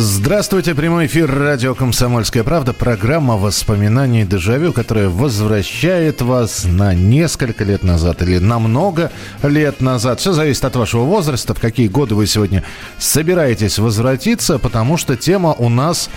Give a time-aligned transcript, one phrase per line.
[0.00, 7.82] Здравствуйте, прямой эфир радио «Комсомольская правда», программа воспоминаний «Дежавю», которая возвращает вас на несколько лет
[7.82, 9.10] назад или на много
[9.42, 10.20] лет назад.
[10.20, 12.62] Все зависит от вашего возраста, в какие годы вы сегодня
[12.96, 16.10] собираетесь возвратиться, потому что тема у нас,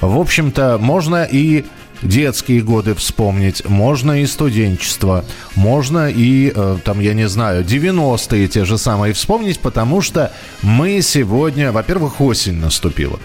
[0.00, 1.64] в общем-то, можно и
[2.02, 8.64] детские годы вспомнить, можно и студенчество, можно и, э, там, я не знаю, 90-е те
[8.64, 13.18] же самые вспомнить, потому что мы сегодня, во-первых, осень наступила.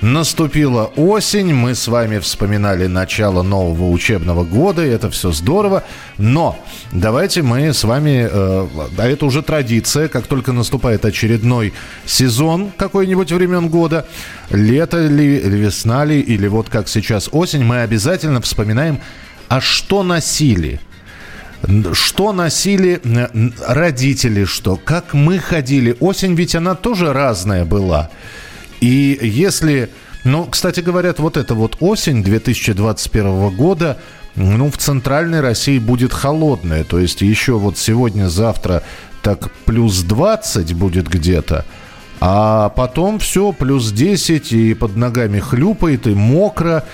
[0.00, 5.82] Наступила осень, мы с вами вспоминали начало нового учебного года, и это все здорово.
[6.18, 6.56] Но
[6.92, 8.66] давайте мы с вами, э,
[8.96, 11.72] а это уже традиция, как только наступает очередной
[12.06, 14.06] сезон какой-нибудь времен года,
[14.50, 19.00] лето ли, весна ли, или вот как сейчас осень, мы обязательно вспоминаем,
[19.48, 20.80] а что носили
[21.92, 23.02] что носили
[23.66, 25.96] родители, что, как мы ходили.
[25.98, 28.10] Осень ведь она тоже разная была.
[28.80, 29.90] И если...
[30.24, 33.98] Ну, кстати, говорят, вот эта вот осень 2021 года,
[34.34, 36.84] ну, в центральной России будет холодная.
[36.84, 38.82] То есть еще вот сегодня-завтра
[39.22, 41.64] так плюс 20 будет где-то.
[42.20, 46.84] А потом все, плюс 10, и под ногами хлюпает, и мокро.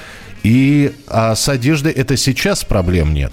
[0.43, 3.33] И а с одеждой это сейчас проблем нет.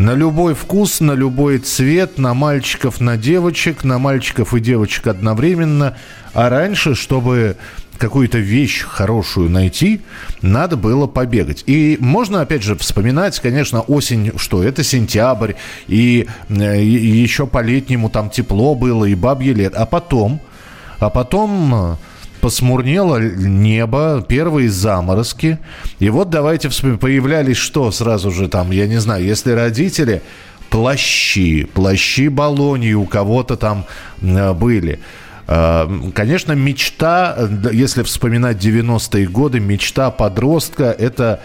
[0.00, 5.94] На любой вкус, на любой цвет, на мальчиков, на девочек, на мальчиков и девочек одновременно.
[6.32, 7.58] А раньше, чтобы
[7.98, 10.00] какую-то вещь хорошую найти,
[10.40, 11.64] надо было побегать.
[11.66, 15.52] И можно, опять же, вспоминать, конечно, осень, что это сентябрь,
[15.86, 19.74] и, э, и еще по-летнему там тепло было, и бабье лет.
[19.74, 20.40] А потом,
[20.98, 21.96] а потом э,
[22.40, 25.58] посмурнело небо, первые заморозки.
[25.98, 30.22] И вот давайте вспомним, появлялись что сразу же там, я не знаю, если родители
[30.70, 33.84] плащи, плащи баллонии у кого-то там
[34.22, 35.00] э, были.
[35.46, 37.36] Э, конечно, мечта,
[37.72, 41.40] если вспоминать 90-е годы, мечта подростка– это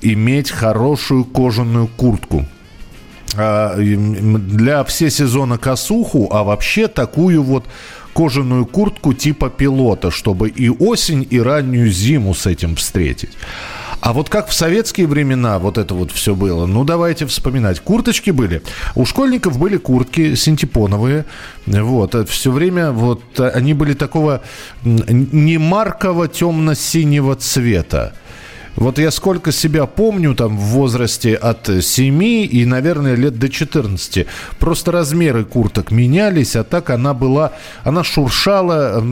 [0.00, 2.46] иметь хорошую кожаную куртку
[3.36, 7.66] э, для все сезона косуху, а вообще такую вот
[8.12, 13.30] кожаную куртку типа пилота, чтобы и осень, и раннюю зиму с этим встретить.
[14.00, 17.80] А вот как в советские времена вот это вот все было, ну давайте вспоминать.
[17.80, 18.62] Курточки были.
[18.94, 21.26] У школьников были куртки синтепоновые.
[21.66, 22.28] Вот.
[22.28, 24.42] Все время вот они были такого
[24.84, 28.14] не маркового темно-синего цвета.
[28.80, 34.26] Вот я сколько себя помню там в возрасте от 7 и, наверное, лет до 14.
[34.58, 37.52] Просто размеры курток менялись, а так она была,
[37.84, 39.04] она шуршала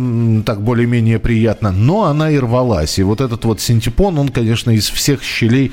[0.46, 2.98] так более-менее приятно, но она и рвалась.
[2.98, 5.72] И вот этот вот синтепон, он, конечно, из всех щелей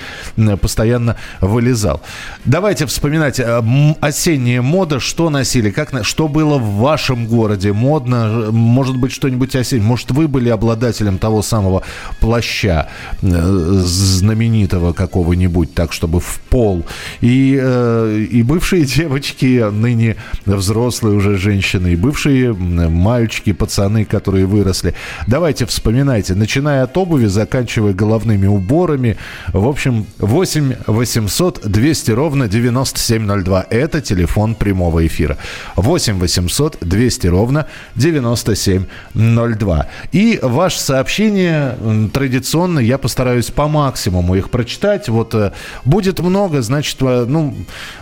[0.59, 2.01] постоянно вылезал.
[2.43, 3.63] Давайте вспоминать э,
[4.01, 9.87] осенняя мода, что носили, как, что было в вашем городе модно, может быть, что-нибудь осеннее.
[9.87, 11.83] Может, вы были обладателем того самого
[12.19, 12.89] плаща
[13.21, 16.85] э, знаменитого какого-нибудь, так чтобы в пол.
[17.21, 20.15] И, э, и бывшие девочки, ныне
[20.45, 24.93] взрослые уже женщины, и бывшие мальчики, пацаны, которые выросли.
[25.27, 29.17] Давайте вспоминайте, начиная от обуви, заканчивая головными уборами.
[29.53, 33.65] В общем, 8 800 200 ровно 9702.
[33.69, 35.37] Это телефон прямого эфира.
[35.75, 39.87] 8 800 200 ровно 9702.
[40.11, 41.77] И ваше сообщение
[42.13, 45.09] традиционно я постараюсь максимуму их прочитать.
[45.09, 45.51] Вот э,
[45.83, 47.55] будет много, значит, э, ну,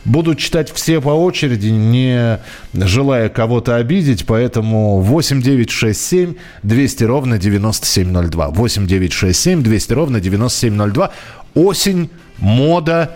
[0.06, 2.40] буду читать все по очереди, не
[2.74, 8.50] желая кого-то обидеть, поэтому 8967 200 ровно 9702.
[8.50, 11.12] 8967 200 ровно 9702.
[11.56, 13.12] Осень, мода.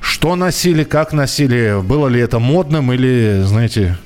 [0.00, 3.96] Что носили, как носили, было ли это модным или, знаете,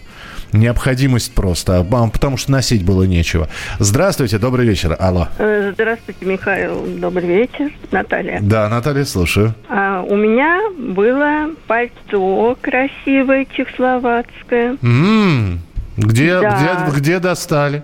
[0.57, 3.49] необходимость просто, а, потому что носить было нечего.
[3.79, 4.97] Здравствуйте, добрый вечер.
[4.99, 5.29] Алло.
[5.39, 6.85] Э, здравствуйте, Михаил.
[6.99, 7.71] Добрый вечер.
[7.91, 8.39] Наталья.
[8.41, 9.55] Да, Наталья, слушаю.
[9.69, 14.77] А, у меня было пальто красивое чехословацкое.
[14.83, 15.61] М-м,
[15.97, 16.87] где, да.
[16.91, 17.83] где, где достали?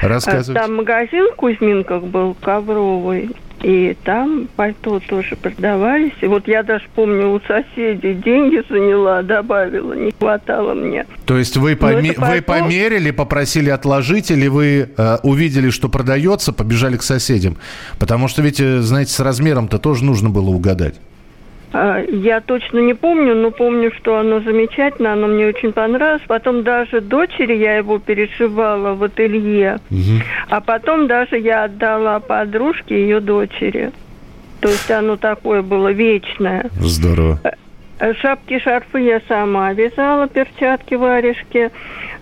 [0.00, 0.54] Рассказывайте.
[0.54, 3.30] Там магазин в Кузьминках был ковровый.
[3.62, 6.12] И там пальто тоже продавались.
[6.20, 11.06] И вот я даже помню, у соседей деньги заняла, добавила, не хватало мне.
[11.26, 12.34] То есть вы, поме- пальто...
[12.34, 17.56] вы померили, попросили отложить, или вы э, увидели, что продается, побежали к соседям?
[17.98, 20.96] Потому что ведь, э, знаете, с размером-то тоже нужно было угадать.
[21.72, 26.22] А, я точно не помню, но помню, что оно замечательно, оно мне очень понравилось.
[26.26, 30.22] Потом даже дочери я его перешивала в ателье, угу.
[30.50, 33.92] а потом даже я отдала подружке ее дочери.
[34.60, 36.70] То есть оно такое было вечное.
[36.78, 37.40] Здорово.
[37.98, 41.70] Э, шапки, шарфы я сама вязала, перчатки, варежки.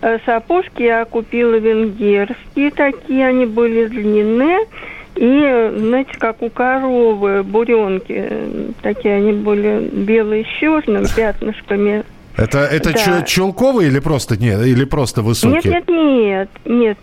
[0.01, 4.59] Э, сапожки я купила венгерские, такие они были длинные.
[5.15, 12.03] И, знаете, как у коровы, буренки, такие они были белые с черным пятнышками.
[12.37, 13.21] Это, это да.
[13.23, 15.73] чулковые или просто нет, или просто высокие?
[15.73, 16.97] Нет, нет, нет, нет.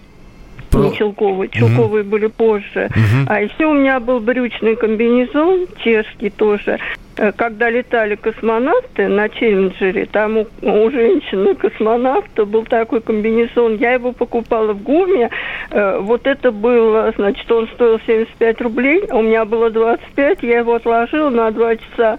[0.71, 0.81] Про...
[0.81, 2.11] Не челковые, челковые угу.
[2.11, 2.89] были позже.
[2.91, 3.27] Угу.
[3.29, 6.79] А еще у меня был брючный комбинезон, чешский тоже.
[7.19, 14.13] Э, когда летали космонавты на Челленджере, там у, у женщины-космонавта был такой комбинезон, я его
[14.13, 15.31] покупала в ГУМе,
[15.71, 20.59] э, вот это было, значит, он стоил 75 рублей, а у меня было 25, я
[20.59, 22.19] его отложила на два часа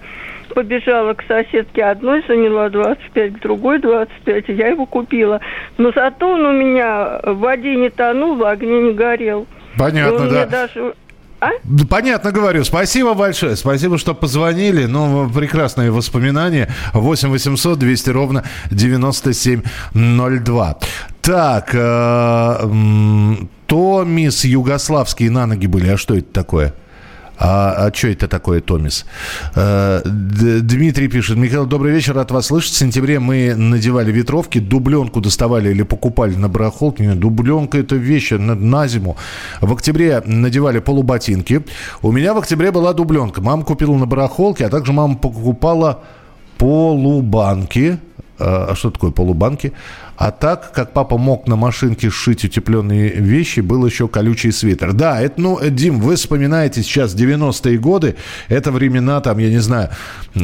[0.54, 5.40] побежала к соседке одной, заняла 25, к другой 25, и я его купила.
[5.78, 9.48] Но зато он у меня в воде не тонул, в огне не горел.
[9.78, 10.46] Понятно, да.
[10.46, 10.94] Даже
[11.42, 11.52] а?
[11.90, 12.64] Понятно говорю.
[12.66, 13.56] Спасибо большое.
[13.56, 14.84] Спасибо, что позвонили.
[14.86, 16.68] Ну, прекрасные воспоминания.
[16.94, 20.78] 8 800 200 ровно 9702.
[21.22, 22.70] Так, э,
[23.68, 25.88] Томис югославские на ноги были.
[25.90, 26.74] А что это такое?
[27.40, 29.06] А, а что это такое, Томис?
[29.56, 31.38] А, Дмитрий пишет.
[31.38, 32.74] Михаил, добрый вечер, рад вас слышать.
[32.74, 37.14] В сентябре мы надевали ветровки, дубленку доставали или покупали на барахолке.
[37.14, 39.16] Дубленка– это вещь на, на зиму.
[39.62, 41.64] В октябре надевали полуботинки.
[42.02, 43.42] У меня в октябре была дубленка.
[43.42, 46.04] Мама купила на барахолке, а также мама покупала
[46.58, 48.00] полубанки.
[48.38, 49.72] А, а что такое полубанки?
[50.20, 54.92] А так, как папа мог на машинке сшить утепленные вещи, был еще колючий свитер.
[54.92, 58.18] Да, это, ну, Дим, вы вспоминаете сейчас 90-е годы,
[58.50, 59.92] это времена, там, я не знаю,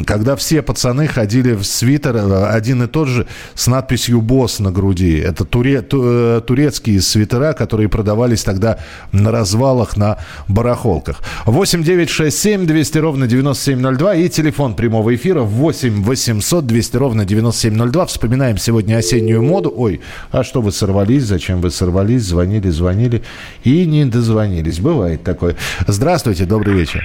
[0.08, 4.72] когда все пацаны ходили в свитер э, один и тот же с надписью «Босс» на
[4.72, 5.18] груди.
[5.18, 8.80] Это туре, ту, э, турецкие свитера, которые продавались тогда
[9.12, 11.22] на развалах, на барахолках.
[11.46, 17.26] 8 9 6 7 200 ровно 9702 и телефон прямого эфира 8 800 200 ровно
[17.26, 18.06] 9702.
[18.06, 20.02] Вспоминаем сегодня осеннюю моду году, ой,
[20.32, 23.24] а что вы сорвались, зачем вы сорвались, звонили, звонили
[23.64, 24.80] и не дозвонились.
[24.80, 25.56] Бывает такое.
[25.88, 27.04] Здравствуйте, добрый вечер.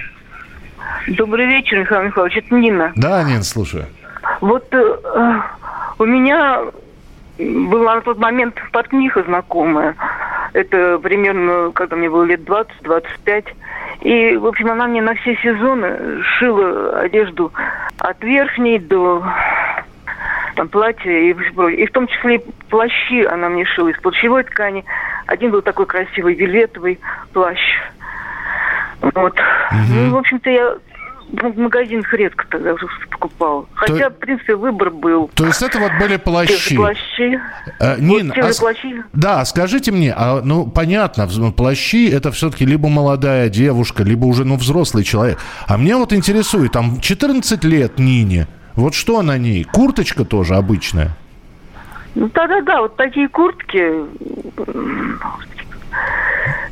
[1.09, 2.93] Добрый вечер, Михаил Михайлович, это Нина.
[2.97, 3.87] Да, Нин, слушаю.
[4.41, 5.41] Вот э,
[5.99, 6.63] у меня
[7.39, 9.97] была на тот момент портниха знакомая.
[10.53, 13.45] Это примерно, когда мне было лет 20-25.
[14.03, 17.53] И, в общем, она мне на все сезоны шила одежду
[17.99, 19.23] от верхней до
[20.57, 24.85] там платья и, и в том числе и плащи она мне шила из плащевой ткани.
[25.27, 26.99] Один был такой красивый вельветовый
[27.33, 27.61] плащ.
[29.01, 29.35] Вот.
[29.35, 29.95] Угу.
[29.95, 30.75] Ну, в общем-то, я
[31.33, 33.69] в магазинах редко тогда уже покупал.
[33.75, 34.17] Хотя, То...
[34.17, 35.31] в принципе, выбор был.
[35.35, 36.77] То есть это вот были плащи?
[36.77, 37.41] плащи.
[37.79, 38.61] А, Нин, вот а...
[38.61, 39.03] плащи.
[39.13, 44.57] Да, скажите мне, а, ну, понятно, плащи это все-таки либо молодая девушка, либо уже, ну,
[44.57, 45.39] взрослый человек.
[45.67, 49.65] А мне вот интересует, там 14 лет Нине, вот что на ней?
[49.65, 51.17] Курточка тоже обычная?
[52.15, 53.93] Ну да-да-да, вот такие куртки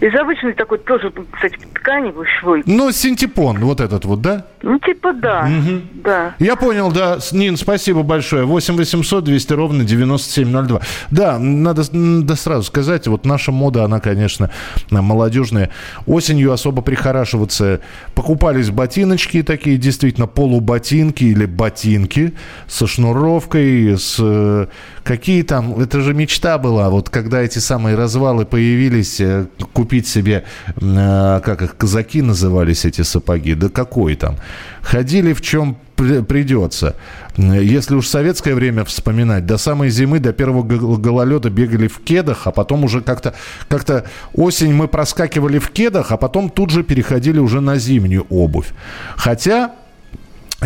[0.00, 2.62] из обычной такой тоже, кстати, ткани пищевой.
[2.66, 4.46] Ну, синтепон, вот этот вот, да?
[4.62, 5.80] Ну, типа да, угу.
[6.04, 6.34] да.
[6.38, 7.18] Я понял, да.
[7.32, 8.44] Нин, спасибо большое.
[8.44, 10.80] 8 800 200 ровно 9702.
[11.10, 14.50] Да, надо, надо сразу сказать, вот наша мода, она, конечно,
[14.90, 15.70] молодежная.
[16.06, 17.80] Осенью особо прихорашиваться.
[18.14, 22.34] Покупались ботиночки такие, действительно, полуботинки или ботинки
[22.68, 24.66] со шнуровкой, с э,
[25.02, 25.80] какие там...
[25.80, 30.44] Это же мечта была, вот когда эти самые развалы появились, э, купить себе,
[30.76, 34.36] э, как их, казаки назывались эти сапоги, да какой там.
[34.82, 36.94] Ходили в чем придется.
[37.36, 42.52] Если уж советское время вспоминать, до самой зимы, до первого гололеда бегали в кедах, а
[42.52, 43.34] потом уже как-то
[43.68, 48.68] как осень мы проскакивали в кедах, а потом тут же переходили уже на зимнюю обувь.
[49.16, 49.72] Хотя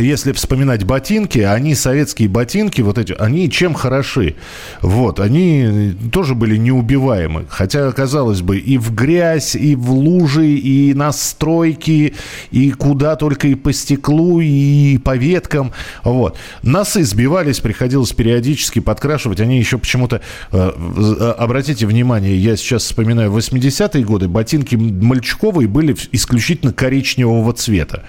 [0.01, 4.37] если вспоминать ботинки, они, советские ботинки, вот эти, они чем хороши?
[4.81, 7.45] Вот, они тоже были неубиваемы.
[7.51, 12.15] Хотя, казалось бы, и в грязь, и в лужи, и на стройки,
[12.51, 15.73] и куда только и по стеклу, и по веткам.
[16.05, 16.39] Вот.
[16.63, 19.41] Носы сбивались, приходилось периодически подкрашивать.
[19.41, 20.23] Они еще почему-то,
[20.53, 28.05] э, э, обратите внимание, я сейчас вспоминаю 80-е годы, ботинки мальчуковые были исключительно коричневого цвета.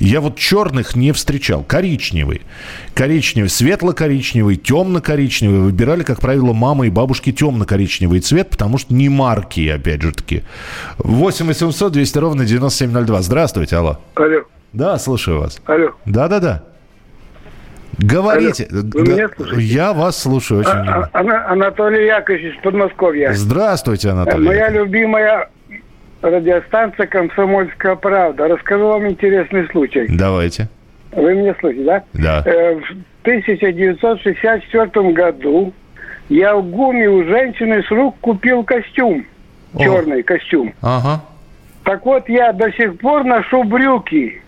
[0.00, 1.62] Я вот черных не встречал.
[1.62, 2.42] Коричневый.
[2.94, 5.60] Коричневый, светло-коричневый, темно-коричневый.
[5.60, 10.42] Выбирали, как правило, мама и бабушки темно-коричневый цвет, потому что не марки, опять же таки.
[10.98, 13.22] 8 800 200 ровно 9702.
[13.22, 13.98] Здравствуйте, алло.
[14.14, 14.42] Алло.
[14.72, 15.60] Да, слушаю вас.
[15.66, 15.90] Алло.
[16.04, 16.64] Да-да-да.
[17.98, 18.68] Говорите.
[18.70, 19.62] Алло, вы меня слушаете?
[19.62, 20.70] Я вас слушаю очень.
[20.70, 23.32] А, а, Анатолий Яковлевич из Подмосковья.
[23.32, 24.46] Здравствуйте, Анатолий.
[24.46, 25.50] Моя любимая
[26.22, 28.48] радиостанция «Комсомольская правда».
[28.48, 30.06] Расскажу вам интересный случай.
[30.08, 30.68] Давайте.
[31.12, 32.02] Вы меня слышите, да?
[32.14, 32.42] Да.
[32.44, 32.82] Э, в
[33.22, 35.72] 1964 году
[36.28, 39.26] я в ГУМе у женщины с рук купил костюм.
[39.74, 39.78] О.
[39.82, 40.74] Черный костюм.
[40.82, 41.22] Ага.
[41.84, 44.42] Так вот, я до сих пор ношу брюки.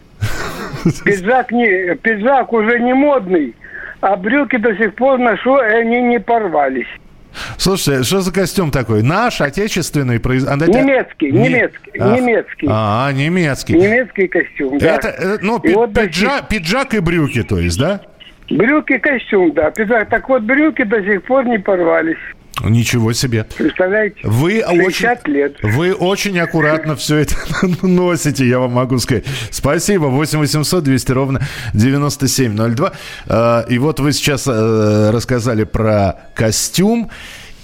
[1.05, 3.55] Пиджак, не, пиджак уже не модный,
[4.01, 6.89] а брюки до сих пор ношу, и они не порвались.
[7.61, 9.03] Слушайте, что за костюм такой?
[9.03, 10.19] Наш, отечественный?
[10.19, 10.45] Произ...
[10.45, 11.49] Немецкий, не...
[11.49, 12.67] немецкий, а, немецкий.
[12.71, 13.75] А, немецкий.
[13.75, 14.95] Немецкий костюм, да.
[14.95, 18.01] Это, э, ну, пи- вот пиджак, пиджак и брюки, то есть, да?
[18.49, 19.71] Брюки, костюм, да.
[19.73, 20.09] Пиджак.
[20.09, 22.17] Так вот, брюки до сих пор не порвались.
[22.65, 23.45] Ничего себе.
[23.57, 24.21] Представляете?
[24.23, 25.57] Вы 60 очень, лет.
[25.63, 27.35] Вы очень аккуратно все это
[27.83, 29.25] носите, я вам могу сказать.
[29.51, 30.07] Спасибо.
[30.07, 31.41] 8 800 200 ровно
[31.75, 32.93] 9702.
[33.29, 37.11] А, и вот вы сейчас э, рассказали про костюм.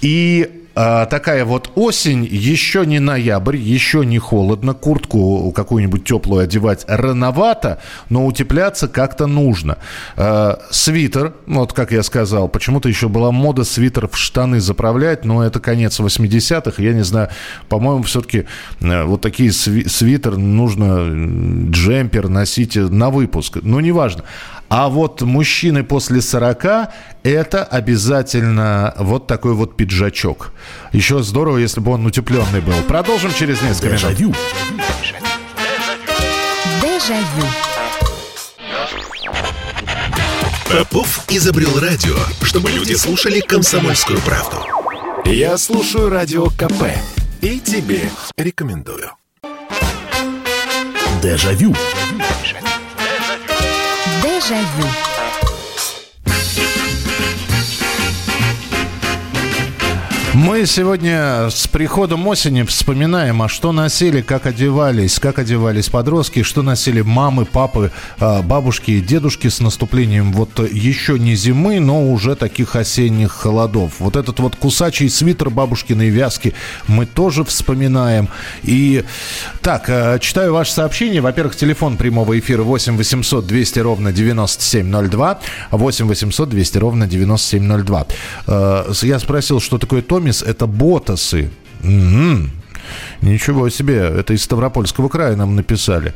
[0.01, 6.85] И а, такая вот осень, еще не ноябрь, еще не холодно, куртку какую-нибудь теплую одевать
[6.87, 9.79] рановато, но утепляться как-то нужно.
[10.15, 15.43] А, свитер, вот как я сказал, почему-то еще была мода свитер в штаны заправлять, но
[15.43, 17.29] это конец 80-х, я не знаю,
[17.69, 18.45] по-моему, все-таки
[18.79, 24.25] э, вот такие свитер нужно джемпер носить на выпуск, но неважно.
[24.69, 26.89] А вот мужчины после 40
[27.23, 30.51] это обязательно вот такой вот пиджачок.
[30.91, 32.73] Еще здорово, если бы он утепленный был.
[32.87, 34.35] Продолжим через несколько минут.
[36.81, 37.47] Дежавю.
[40.69, 44.57] Попов изобрел радио, чтобы люди слушали комсомольскую правду.
[45.23, 46.83] Я слушаю радио КП
[47.41, 49.11] и тебе рекомендую.
[51.23, 51.73] Дежавю.
[51.73, 52.16] Дежавю.
[54.47, 55.06] Дежавю.
[60.37, 66.61] Мы сегодня с приходом осени вспоминаем, а что носили, как одевались, как одевались подростки, что
[66.61, 72.35] носили мамы, папы, а, бабушки и дедушки с наступлением вот еще не зимы, но уже
[72.35, 73.93] таких осенних холодов.
[73.97, 76.53] Вот этот вот кусачий свитер бабушкиной вязки
[76.85, 78.29] мы тоже вспоминаем.
[78.61, 79.05] И
[79.63, 81.19] так, а, читаю ваше сообщение.
[81.19, 85.39] Во-первых, телефон прямого эфира 8 800 200 ровно 9702.
[85.71, 88.05] 8 800 200 ровно 9702.
[88.45, 91.49] А, я спросил, что такое Томми Томис– это ботасы.
[91.83, 92.49] Угу.
[93.21, 96.13] Ничего себе, это из Ставропольского края нам написали.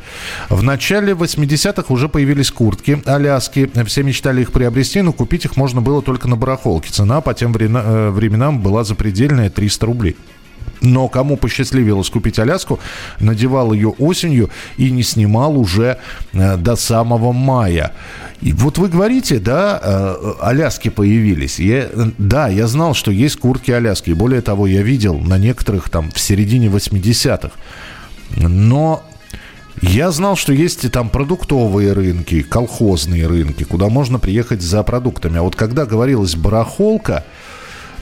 [0.50, 3.70] В начале 80-х уже появились куртки, аляски.
[3.86, 6.92] Все мечтали их приобрести, но купить их можно было только на барахолке.
[6.92, 10.16] Цена по тем э, временам была запредельная 300 рублей.
[10.82, 12.80] Но кому посчастливилось купить Аляску,
[13.20, 16.00] надевал ее осенью и не снимал уже
[16.34, 17.94] э, до самого мая.
[18.42, 21.60] И вот вы говорите, да, э, Аляски появились.
[21.60, 21.88] Я,
[22.18, 24.12] да, я знал, что есть куртки Аляски.
[24.12, 27.52] Более того, я видел на некоторых там в середине 80-х.
[28.38, 29.04] Но
[29.82, 35.38] я знал, что есть и там продуктовые рынки, колхозные рынки, куда можно приехать за продуктами.
[35.38, 37.24] А вот когда говорилось барахолка,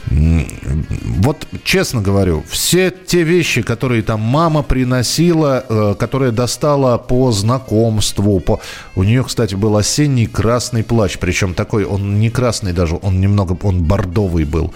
[0.10, 8.40] вот честно говорю, все те вещи, которые там мама приносила, э, которые достала по знакомству,
[8.40, 8.60] по...
[8.96, 13.58] у нее, кстати, был осенний красный плащ, причем такой, он не красный даже, он немного,
[13.62, 14.74] он бордовый был.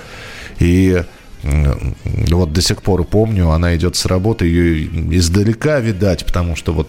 [0.59, 1.03] И
[1.43, 4.85] вот до сих пор помню, она идет с работы, ее
[5.15, 6.87] издалека видать, потому что вот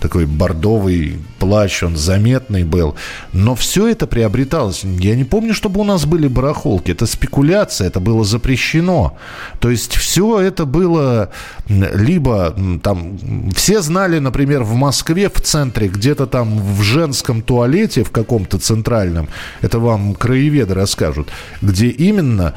[0.00, 2.94] такой бордовый плащ, он заметный был.
[3.32, 4.84] Но все это приобреталось.
[4.84, 6.90] Я не помню, чтобы у нас были барахолки.
[6.90, 9.16] Это спекуляция, это было запрещено.
[9.60, 11.30] То есть все это было
[11.68, 13.18] либо там...
[13.54, 19.28] Все знали, например, в Москве, в центре, где-то там в женском туалете, в каком-то центральном,
[19.62, 21.28] это вам краеведы расскажут,
[21.62, 22.54] где именно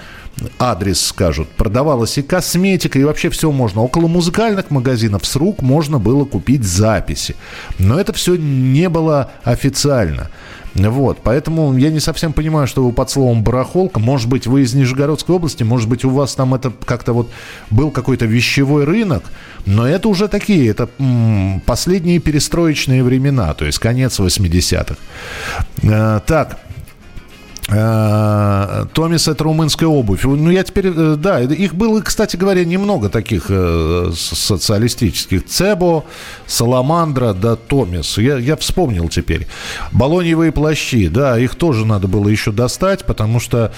[0.57, 1.49] адрес скажут.
[1.49, 3.81] Продавалась и косметика, и вообще все можно.
[3.81, 7.35] Около музыкальных магазинов с рук можно было купить записи.
[7.77, 10.29] Но это все не было официально.
[10.75, 13.99] Вот, поэтому я не совсем понимаю, что вы под словом барахолка.
[13.99, 17.31] Может быть, вы из Нижегородской области, может быть, у вас там это как-то вот
[17.69, 19.23] был какой-то вещевой рынок,
[19.65, 24.95] но это уже такие, это м- последние перестроечные времена, то есть конец 80-х.
[25.83, 26.59] Э, так,
[27.69, 30.23] Томис это румынская обувь.
[30.23, 35.45] Ну, я теперь, э, да, их было, кстати говоря, немного таких э, социалистических.
[35.45, 36.03] Цебо,
[36.47, 38.17] Саламандра, да, Томис.
[38.17, 39.47] Я, я вспомнил теперь.
[39.91, 43.71] Балоньевые плащи, да, их тоже надо было еще достать, потому что,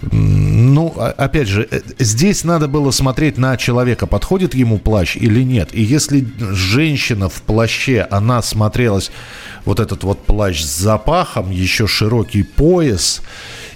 [0.00, 5.68] ну, опять же, здесь надо было смотреть на человека, подходит ему плащ или нет.
[5.72, 9.10] И если женщина в плаще, она смотрелась
[9.64, 13.22] вот этот вот плащ с запахом, еще широкий пояс,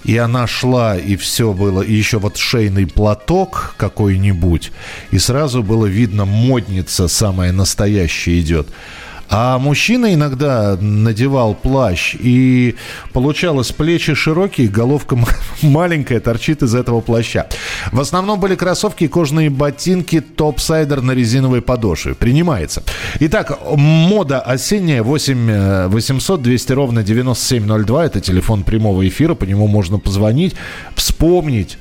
[0.05, 4.73] и она шла, и все было, и еще вот шейный платок какой-нибудь,
[5.11, 8.69] и сразу было видно, модница самая настоящая идет.
[9.31, 12.77] А мужчина иногда надевал плащ, и
[13.13, 15.19] получалось плечи широкие, головка
[15.63, 17.47] маленькая торчит из этого плаща.
[17.93, 22.15] В основном были кроссовки и кожаные ботинки топсайдер на резиновой подошве.
[22.15, 22.83] Принимается.
[23.21, 28.07] Итак, мода осенняя 8 800 200 ровно 9702.
[28.07, 30.55] Это телефон прямого эфира, по нему можно позвонить,
[30.95, 31.79] вспомнить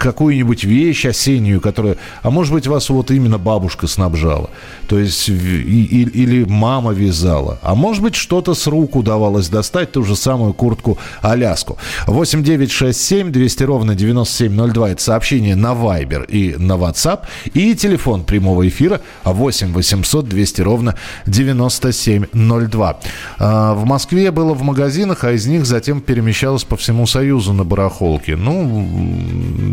[0.00, 1.96] какую-нибудь вещь осеннюю, которая...
[2.22, 4.50] А может быть, вас вот именно бабушка снабжала.
[4.88, 7.58] То есть и, и, или мама вязала.
[7.62, 11.76] А может быть, что-то с рук удавалось достать, ту же самую куртку-аляску.
[12.06, 14.90] 8 9 6 7 200 ровно 9702.
[14.90, 17.20] Это сообщение на Viber и на WhatsApp.
[17.52, 20.94] И телефон прямого эфира 8 800 200 ровно
[21.26, 23.00] 9702.
[23.38, 27.64] А, в Москве было в магазинах, а из них затем перемещалось по всему Союзу на
[27.64, 28.36] барахолке.
[28.36, 28.86] Ну,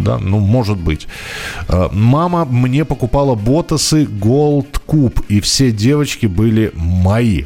[0.03, 1.07] да, ну, может быть.
[1.67, 7.43] Э, мама мне покупала ботасы Gold Cube, и все девочки были мои.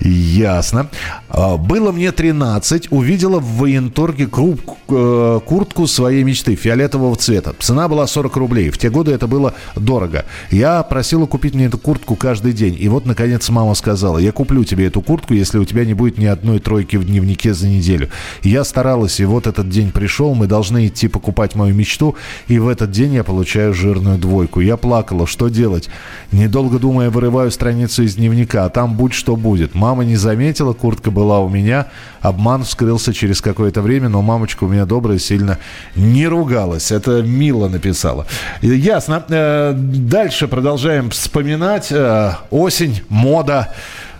[0.00, 0.88] Ясно.
[1.28, 7.54] А, было мне 13, увидела в военторге круп, э, куртку своей мечты, фиолетового цвета.
[7.58, 8.70] Цена была 40 рублей.
[8.70, 10.24] В те годы это было дорого.
[10.50, 12.76] Я просила купить мне эту куртку каждый день.
[12.78, 16.18] И вот, наконец, мама сказала, я куплю тебе эту куртку, если у тебя не будет
[16.18, 18.08] ни одной тройки в дневнике за неделю.
[18.42, 22.16] Я старалась, и вот этот день пришел, мы должны идти покупать мою мечту,
[22.48, 24.60] и в этот день я получаю жирную двойку.
[24.60, 25.88] Я плакала, что делать?
[26.32, 29.74] Недолго думая, вырываю страницу из дневника, а там будь что будет.
[29.86, 31.86] Мама не заметила, куртка была у меня.
[32.20, 35.58] Обман вскрылся через какое-то время, но мамочка у меня добрая, сильно
[35.94, 36.90] не ругалась.
[36.90, 38.26] Это Мила написала.
[38.62, 39.24] Ясно.
[39.28, 41.92] Э, дальше продолжаем вспоминать.
[41.92, 43.72] Э, осень, мода,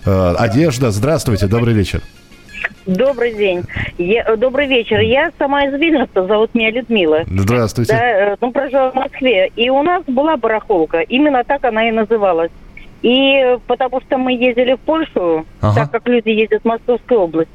[0.05, 0.93] э, одежда.
[0.93, 2.01] Здравствуйте, добрый вечер.
[2.87, 3.65] Добрый день.
[3.99, 5.01] Я, добрый вечер.
[5.01, 7.25] Я сама из Вильнюса, зовут меня Людмила.
[7.27, 7.93] Здравствуйте.
[7.93, 9.51] Да, ну, прожила в Москве.
[9.57, 11.01] И у нас была барахолка.
[11.01, 12.53] Именно так она и называлась.
[13.07, 15.75] И потому что мы ездили в Польшу, ага.
[15.77, 17.51] так как люди ездят в Московскую область.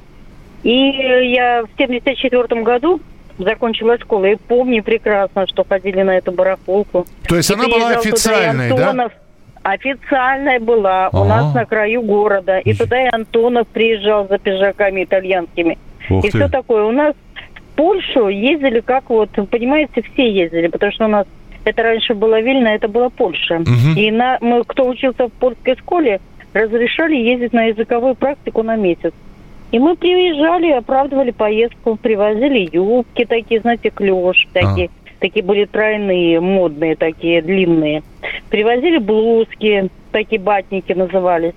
[0.64, 3.02] И я в 74 году
[3.38, 7.06] закончила школу и помню прекрасно, что ходили на эту барахолку.
[7.28, 9.10] То есть и она была официальной, да?
[9.62, 11.20] Официальная была ага.
[11.20, 12.60] у нас на краю города.
[12.60, 15.78] И туда и Антонов приезжал за пиджаками итальянскими.
[16.10, 16.38] Ух и ты.
[16.38, 16.86] все такое.
[16.86, 17.14] У нас
[17.56, 21.28] в Польшу ездили как вот, понимаете, все ездили, потому что у нас
[21.64, 23.56] это раньше была Вильна, это была Польша.
[23.60, 23.98] Угу.
[24.00, 26.20] И на, мы, кто учился в польской школе,
[26.54, 29.14] разрешали ездить на языковую практику на месяц.
[29.72, 35.10] И мы приезжали, оправдывали поездку, привозили юбки такие, знаете, клеш, такие, а.
[35.20, 38.04] такие были тройные, модные такие, длинные.
[38.50, 41.54] Привозили блузки, такие батники назывались.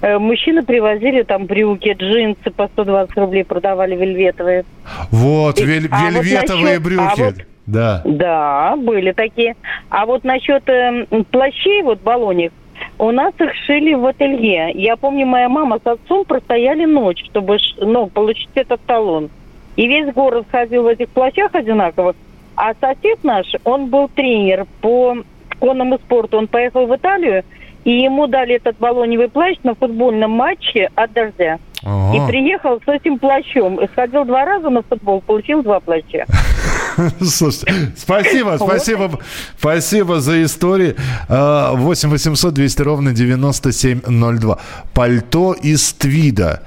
[0.00, 4.64] Э, мужчины привозили там брюки, джинсы по 120 рублей продавали вельветовые.
[5.10, 7.02] Вот, вель, а вельветовые вот насчет, брюки.
[7.02, 7.34] А вот,
[7.72, 8.02] да.
[8.04, 9.56] Да, были такие.
[9.88, 12.52] А вот насчет э, плащей, вот баллоник,
[12.98, 14.72] у нас их шили в ателье.
[14.74, 19.30] Я помню, моя мама с отцом простояли ночь, чтобы ну, получить этот талон.
[19.76, 22.16] И весь город ходил в этих плащах одинаковых.
[22.56, 25.16] А сосед наш, он был тренер по
[25.58, 26.38] конному спорту.
[26.38, 27.44] Он поехал в Италию,
[27.84, 31.58] и ему дали этот баллоневый плащ на футбольном матче от дождя.
[31.82, 32.16] Ага.
[32.16, 33.80] И приехал с этим плащом.
[33.92, 36.26] Сходил два раза на футбол, получил два плаща.
[37.20, 39.18] Слушайте, спасибо, спасибо,
[39.58, 40.96] спасибо за историю.
[41.28, 44.58] 8 800 200 ровно 9702.
[44.94, 46.62] Пальто из твида.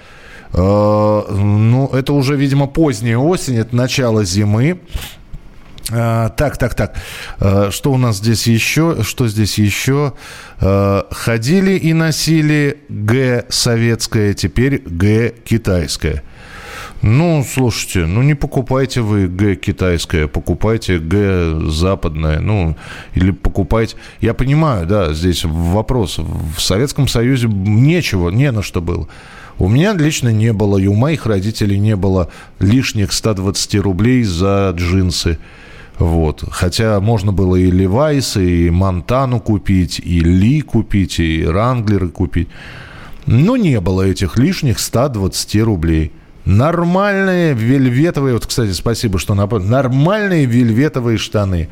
[0.53, 4.79] А, ну, это уже, видимо, поздняя осень, это начало зимы.
[5.91, 6.95] А, так, так, так.
[7.39, 9.03] А, что у нас здесь еще?
[9.03, 10.13] Что здесь еще?
[10.59, 16.23] А, ходили и носили Г советское, теперь Г китайское.
[17.03, 22.77] Ну, слушайте, ну не покупайте вы Г китайское, покупайте Г западное, ну,
[23.13, 23.97] или покупайте...
[24.21, 26.17] Я понимаю, да, здесь вопрос.
[26.17, 29.09] В Советском Союзе нечего, не на что было.
[29.59, 34.73] У меня лично не было, и у моих родителей не было лишних 120 рублей за
[34.73, 35.39] джинсы.
[35.99, 36.45] Вот.
[36.51, 42.47] Хотя можно было и Левайс, и Монтану купить, и Ли купить, и Ранглеры купить.
[43.25, 46.13] Но не было этих лишних 120 рублей.
[46.45, 51.69] Нормальные вельветовые, вот, кстати, спасибо, что напомнил, нормальные вельветовые штаны.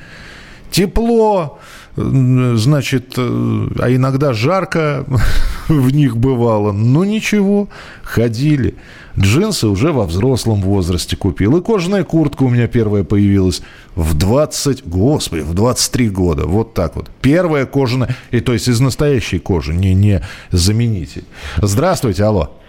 [0.71, 1.59] Тепло,
[1.97, 5.05] значит, э, а иногда жарко
[5.67, 6.71] в них бывало.
[6.71, 7.67] Но ничего,
[8.01, 8.75] ходили.
[9.19, 11.57] Джинсы уже во взрослом возрасте купил.
[11.57, 13.61] И кожаная куртка у меня первая появилась
[13.95, 16.45] в 20, господи, в 23 года.
[16.45, 17.11] Вот так вот.
[17.21, 21.25] Первая кожаная, и то есть из настоящей кожи, не, не заменитель.
[21.57, 22.60] Здравствуйте, алло.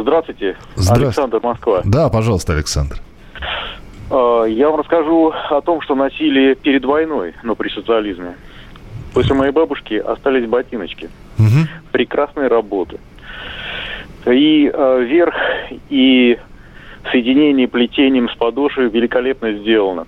[0.00, 0.56] Здравствуйте.
[0.74, 1.04] Здравствуйте.
[1.06, 1.82] Александр Москва.
[1.84, 2.96] Да, пожалуйста, Александр.
[4.10, 8.34] А, я вам расскажу о том, что носили перед войной, но при социализме.
[9.12, 11.10] После моей бабушки остались ботиночки.
[11.38, 11.68] Угу.
[11.92, 12.98] Прекрасной работы.
[14.26, 15.34] И э, верх,
[15.90, 16.38] и
[17.10, 20.06] соединение плетением с подошвой великолепно сделано.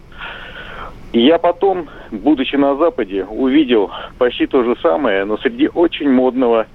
[1.12, 6.66] И я потом, будучи на Западе, увидел почти то же самое, но среди очень модного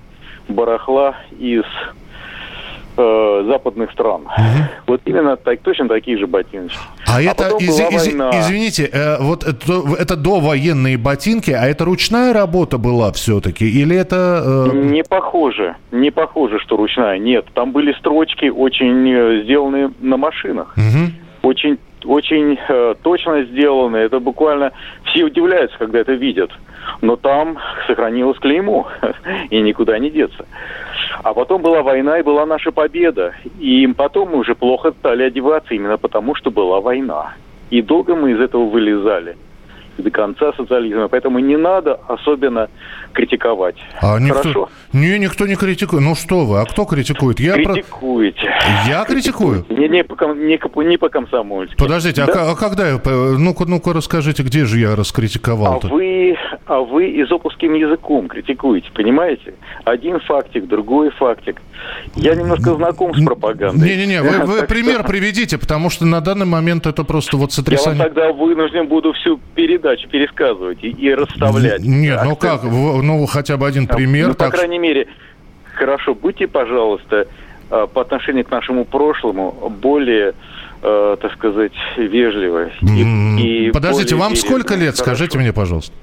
[0.47, 1.63] барахла из
[2.99, 4.21] э, западных стран.
[4.21, 4.63] Угу.
[4.87, 6.77] Вот именно так, точно такие же ботиночки.
[7.07, 12.33] А, а это, из, из, извините, э, вот это, это довоенные ботинки, а это ручная
[12.33, 13.65] работа была все-таки?
[13.65, 14.69] Или это...
[14.71, 14.75] Э...
[14.75, 17.17] Не похоже, не похоже, что ручная.
[17.17, 20.75] Нет, там были строчки очень э, сделанные на машинах.
[20.77, 21.49] Угу.
[21.49, 23.97] Очень очень э, точно сделаны.
[23.97, 24.71] Это буквально
[25.03, 26.51] все удивляются, когда это видят
[27.01, 27.57] но там
[27.87, 28.87] сохранилось клеймо,
[29.49, 30.45] и никуда не деться.
[31.23, 33.33] А потом была война, и была наша победа.
[33.59, 37.33] И потом мы уже плохо стали одеваться, именно потому, что была война.
[37.69, 39.37] И долго мы из этого вылезали
[39.97, 41.07] до конца социализма.
[41.07, 42.69] Поэтому не надо особенно
[43.13, 43.75] критиковать.
[44.01, 44.69] А никто, Хорошо?
[44.91, 46.03] Не, никто не критикует.
[46.03, 47.39] Ну что вы, а кто критикует?
[47.39, 48.41] Я Критикуете.
[48.41, 48.89] Про...
[48.89, 49.65] Я критикую?
[49.69, 51.75] Не, не, по, не, не по комсомольски.
[51.77, 52.49] Подождите, а да?
[52.49, 52.99] а, а когда я...
[53.05, 55.87] Ну-ка, ну-ка расскажите, где же я раскритиковал-то?
[55.87, 59.53] А вы, а вы изопуским языком критикуете, понимаете?
[59.85, 61.61] Один фактик, другой фактик.
[62.15, 63.87] Я немножко знаком с пропагандой.
[63.87, 67.99] Не-не-не, вы, вы пример приведите, потому что на данный момент это просто вот сотрясание...
[67.99, 71.81] Я вам тогда вынужден буду всю передачу пересказывать и, и расставлять.
[71.81, 74.29] Нет, ну как, ну хотя бы один пример.
[74.29, 75.07] Ну, по крайней мере,
[75.73, 77.27] хорошо, будьте, пожалуйста,
[77.69, 80.33] э, по отношению к нашему прошлому более
[80.81, 82.69] э, так сказать, вежливо.
[82.81, 85.03] И, и Подождите, вам сколько лет, Хорошо.
[85.03, 85.93] скажите мне, пожалуйста?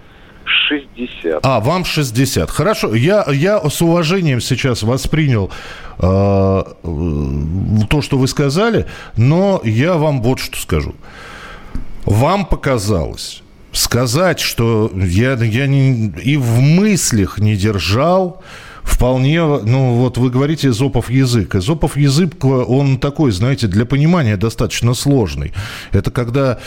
[0.68, 1.44] 60.
[1.44, 2.50] А, вам 60.
[2.50, 5.50] Хорошо, я, я с уважением сейчас воспринял
[5.98, 8.86] э, то, что вы сказали,
[9.16, 10.94] но я вам вот что скажу.
[12.04, 13.42] Вам показалось,
[13.76, 18.42] сказать, что я, я не, и в мыслях не держал,
[18.82, 21.54] вполне, ну вот вы говорите Эзопов язык.
[21.54, 25.52] Эзопов язык, он такой, знаете, для понимания достаточно сложный.
[25.92, 26.58] Это когда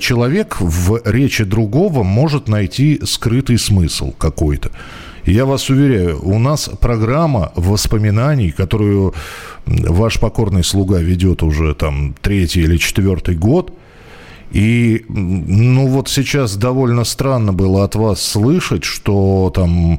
[0.00, 4.70] человек в речи другого может найти скрытый смысл какой-то.
[5.26, 9.14] Я вас уверяю, у нас программа воспоминаний, которую
[9.66, 13.72] ваш покорный слуга ведет уже там третий или четвертый год–
[14.50, 19.98] и, ну, вот сейчас довольно странно было от вас слышать, что там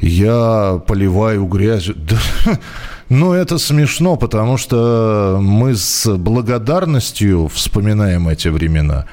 [0.00, 1.96] я поливаю грязью.
[3.10, 9.06] Ну, это смешно, потому что мы с благодарностью вспоминаем эти времена.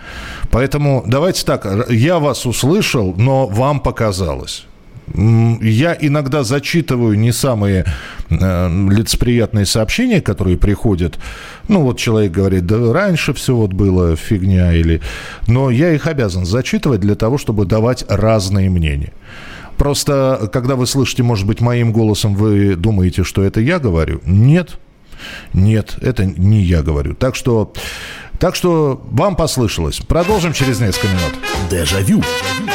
[0.52, 4.66] Поэтому давайте так, я вас услышал, но вам показалось.
[5.14, 7.86] Я иногда зачитываю не самые
[8.30, 11.20] э, лицеприятные сообщения, которые приходят.
[11.68, 15.02] Ну, вот человек говорит, да раньше все вот было фигня, или...
[15.48, 19.14] Но я их обязан зачитывать для того, чтобы давать разные мнения.
[19.78, 24.22] Просто, когда вы слышите, может быть, моим голосом, вы думаете, что это я говорю?
[24.26, 24.78] Нет.
[25.54, 27.14] Нет, это не я говорю.
[27.14, 27.74] Так что,
[28.40, 30.00] так что вам послышалось.
[30.00, 31.34] Продолжим через несколько минут.
[31.70, 32.22] Дежавю.
[32.22, 32.75] Дежавю.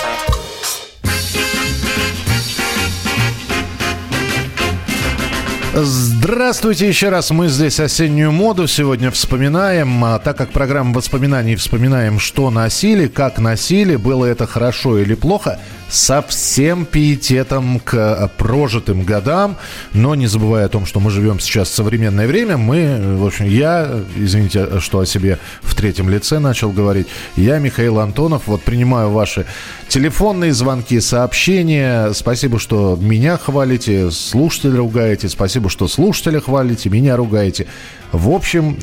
[5.73, 7.31] Здравствуйте еще раз.
[7.31, 10.03] Мы здесь осеннюю моду сегодня вспоминаем.
[10.03, 15.61] А, так как программа воспоминаний вспоминаем, что носили, как носили, было это хорошо или плохо
[15.91, 19.57] со всем пиететом к э, прожитым годам,
[19.93, 23.45] но не забывая о том, что мы живем сейчас в современное время, мы, в общем,
[23.45, 29.11] я, извините, что о себе в третьем лице начал говорить, я, Михаил Антонов, вот принимаю
[29.11, 29.45] ваши
[29.89, 37.67] телефонные звонки, сообщения, спасибо, что меня хвалите, слушателя ругаете, спасибо, что слушателя хвалите, меня ругаете.
[38.11, 38.77] В общем,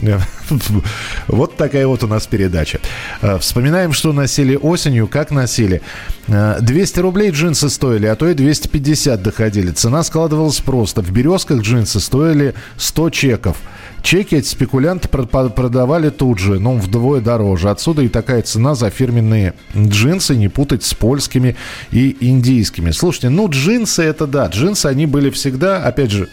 [1.28, 2.80] вот такая вот у нас передача.
[3.20, 5.82] Э, вспоминаем, что носили осенью, как носили.
[6.26, 9.70] 200 рублей джинсы стоили, а то и 250 доходили.
[9.70, 11.00] Цена складывалась просто.
[11.00, 13.56] В «Березках» джинсы стоили 100 чеков.
[14.02, 17.70] Чеки эти спекулянты продавали тут же, но вдвое дороже.
[17.70, 21.56] Отсюда и такая цена за фирменные джинсы, не путать с польскими
[21.90, 22.90] и индийскими.
[22.90, 26.28] Слушайте, ну джинсы это да, джинсы они были всегда, опять же,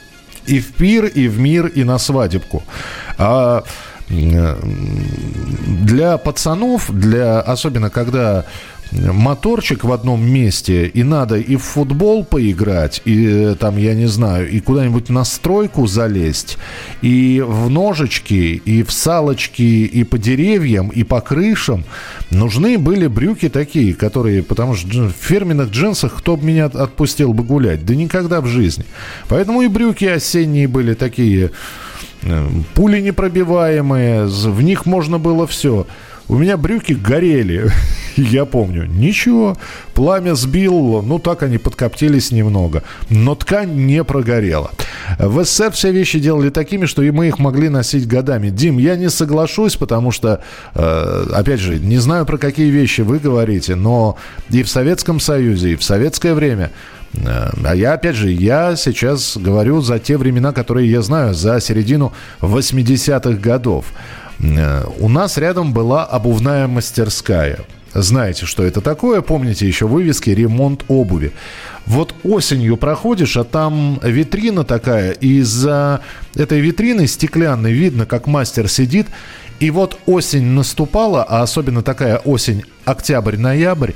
[0.47, 2.63] и в пир, и в мир, и на свадебку.
[3.17, 3.63] А
[4.07, 8.45] для пацанов, для, особенно когда
[8.91, 14.07] моторчик в одном месте, и надо и в футбол поиграть, и э, там, я не
[14.07, 16.57] знаю, и куда-нибудь на стройку залезть,
[17.01, 21.83] и в ножички, и в салочки, и по деревьям, и по крышам.
[22.31, 27.43] Нужны были брюки такие, которые, потому что в фирменных джинсах кто бы меня отпустил бы
[27.43, 27.85] гулять?
[27.85, 28.85] Да никогда в жизни.
[29.27, 31.51] Поэтому и брюки осенние были такие,
[32.23, 35.87] э, пули непробиваемые, в них можно было все.
[36.27, 37.69] У меня брюки горели,
[38.15, 38.85] я помню.
[38.85, 39.57] Ничего,
[39.93, 42.81] пламя сбил, ну так они подкоптились немного.
[43.09, 44.71] Но ткань не прогорела.
[45.19, 48.49] В СССР все вещи делали такими, что и мы их могли носить годами.
[48.49, 50.41] Дим, я не соглашусь, потому что,
[50.73, 54.17] э, опять же, не знаю, про какие вещи вы говорите, но
[54.49, 56.71] и в Советском Союзе, и в советское время
[57.13, 61.59] э, а я, опять же, я сейчас говорю за те времена, которые я знаю, за
[61.59, 63.85] середину 80-х годов.
[64.39, 67.59] Э, у нас рядом была обувная мастерская.
[67.93, 69.21] Знаете, что это такое?
[69.21, 71.31] Помните еще вывески «Ремонт обуви».
[71.85, 76.01] Вот осенью проходишь, а там витрина такая, и за
[76.35, 79.07] этой витриной стеклянной видно, как мастер сидит.
[79.61, 83.93] И вот осень наступала, а особенно такая осень, октябрь-ноябрь,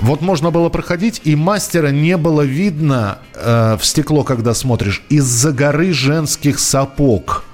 [0.00, 5.52] вот можно было проходить, и мастера не было видно э, в стекло, когда смотришь, из-за
[5.52, 7.44] горы женских сапог–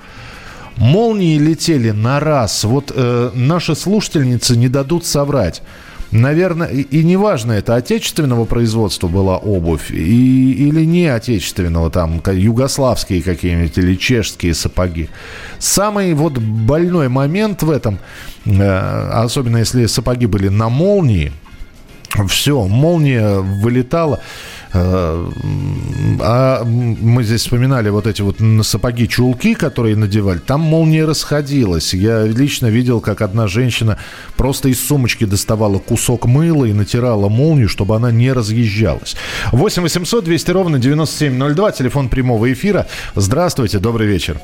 [0.80, 2.64] Молнии летели на раз.
[2.64, 5.60] Вот э, наши слушательницы не дадут соврать.
[6.10, 13.22] Наверное, и, и неважно, это отечественного производства была обувь и, или не отечественного, там, югославские
[13.22, 15.10] какие-нибудь или чешские сапоги.
[15.58, 17.98] Самый вот больной момент в этом,
[18.46, 21.30] э, особенно если сапоги были на молнии,
[22.26, 24.20] все, молния вылетала.
[24.72, 25.30] Э,
[26.20, 30.38] а мы здесь вспоминали вот эти вот сапоги-чулки, которые надевали.
[30.38, 31.94] Там молния расходилась.
[31.94, 33.98] Я лично видел, как одна женщина
[34.36, 39.16] просто из сумочки доставала кусок мыла и натирала молнию, чтобы она не разъезжалась.
[39.52, 42.86] 8 800 200 ровно 9702, телефон прямого эфира.
[43.14, 44.40] Здравствуйте, добрый вечер.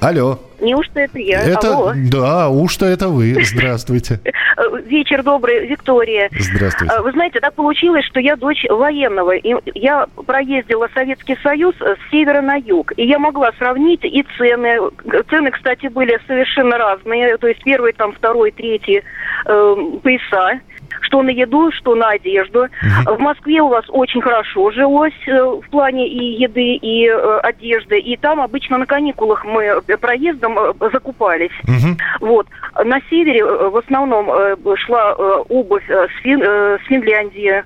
[0.00, 0.38] Алло.
[0.60, 1.42] Неужто это я?
[1.42, 1.92] Это, Алло.
[1.94, 3.36] да, уж-то это вы.
[3.44, 4.20] Здравствуйте.
[4.86, 6.30] Вечер добрый, Виктория.
[6.38, 7.00] Здравствуйте.
[7.00, 9.36] Вы знаете, так получилось, что я дочь военного.
[9.36, 12.92] И я проездила Советский Союз с севера на юг.
[12.96, 14.78] И я могла сравнить и цены.
[15.28, 17.36] Цены, кстати, были совершенно разные.
[17.36, 19.02] То есть первый, там, второй, третий
[19.46, 20.60] э, пояса
[21.00, 22.64] что на еду, что на одежду.
[22.64, 23.14] Угу.
[23.16, 27.98] В Москве у вас очень хорошо жилось э, в плане и еды, и э, одежды.
[27.98, 31.52] И там обычно на каникулах мы проездом э, закупались.
[31.64, 32.28] Угу.
[32.28, 32.46] Вот.
[32.84, 34.30] На севере в основном
[34.76, 37.62] шла обувь с, Фин, с Финляндии,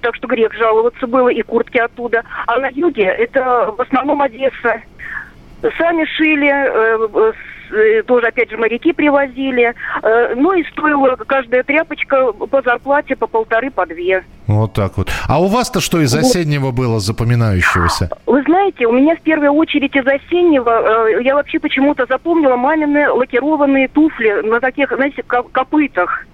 [0.00, 2.22] так что грех жаловаться было, и куртки оттуда.
[2.46, 4.82] А на юге это в основном Одесса.
[5.78, 7.53] Сами шили,
[8.06, 9.74] тоже, опять же, моряки привозили.
[10.02, 14.24] Э, ну и стоила каждая тряпочка по зарплате по полторы, по две.
[14.46, 15.10] Вот так вот.
[15.28, 16.74] А у вас-то что из осеннего вот.
[16.74, 18.10] было запоминающегося?
[18.26, 23.08] Вы знаете, у меня в первую очередь из осеннего, э, я вообще почему-то запомнила мамины
[23.10, 26.26] лакированные туфли на таких, знаете, копытах.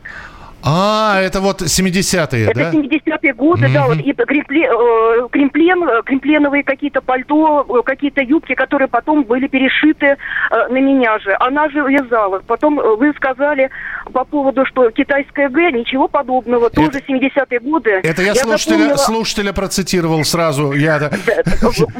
[0.63, 2.69] А, это вот 70-е, да?
[2.69, 3.73] Это 70-е годы, mm-hmm.
[3.73, 9.25] да, вот и кремплен, э, кремплен, э, кремпленовые какие-то пальто, э, какие-то юбки, которые потом
[9.25, 10.17] были перешиты
[10.51, 11.35] на меня же.
[11.41, 12.43] Она же вязала.
[12.47, 13.71] Потом вы сказали
[14.13, 17.91] по поводу, что китайская Г, ничего подобного, это, тоже 70-е годы.
[18.03, 18.97] Это я, я слушателя, запомнила...
[18.97, 20.73] слушателя процитировал сразу.
[20.73, 21.11] Я...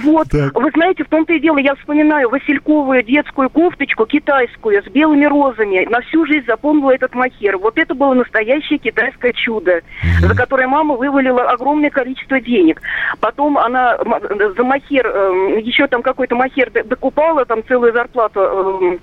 [0.03, 5.25] Вот, вы знаете, в том-то и дело, я вспоминаю васильковую детскую кофточку китайскую с белыми
[5.25, 5.87] розами.
[5.89, 7.57] На всю жизнь запомнила этот махер.
[7.59, 10.27] Вот это было настоящее настоящее китайское чудо, mm-hmm.
[10.27, 12.81] за которое мама вывалила огромное количество денег.
[13.21, 18.99] Потом она за махер, э, еще там какой-то махер докупала, там целую зарплату э,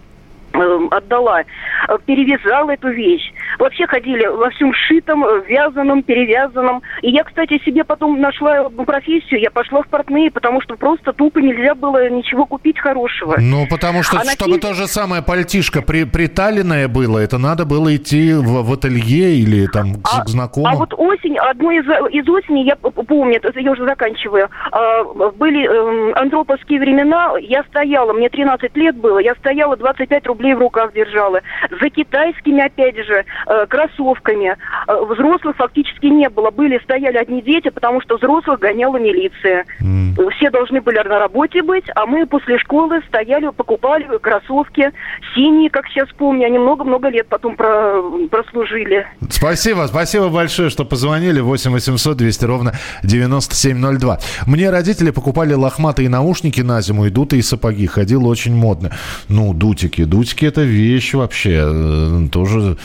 [0.53, 3.31] Эм, отдала, э, перевязала эту вещь.
[3.60, 6.82] Вообще ходили во всем шитом, э, вязаном, перевязанном.
[7.02, 11.39] И я, кстати, себе потом нашла профессию, я пошла в портные, потому что просто тупо
[11.39, 13.36] нельзя было ничего купить хорошего.
[13.39, 14.60] Ну, потому что, а чтобы на...
[14.60, 19.67] то же самое пальтишко при, приталенное было, это надо было идти в, в ателье или
[19.67, 20.74] там а, к знакомым.
[20.74, 26.13] А вот осень, одной из, из осени, я помню, я уже заканчиваю, а, были э,
[26.13, 30.93] антроповские времена, я стояла, мне 13 лет было, я стояла 25 рублей рублей в руках
[30.93, 31.41] держала.
[31.82, 34.55] За китайскими, опять же, э, кроссовками.
[34.88, 36.51] Э, взрослых фактически не было.
[36.51, 39.65] Были, стояли одни дети, потому что взрослых гоняла милиция.
[39.81, 40.31] Mm.
[40.31, 44.91] Все должны были на работе быть, а мы после школы стояли, покупали кроссовки
[45.33, 46.47] синие, как сейчас помню.
[46.47, 49.07] Они много-много лет потом про, прослужили.
[49.29, 51.39] Спасибо, спасибо большое, что позвонили.
[51.39, 54.19] 8 800 200 ровно 9702.
[54.45, 57.88] Мне родители покупали лохматые наушники на зиму и дутые сапоги.
[57.88, 58.91] Ходил очень модно.
[59.29, 62.77] Ну, дутики, дутики это вещь вообще э, тоже.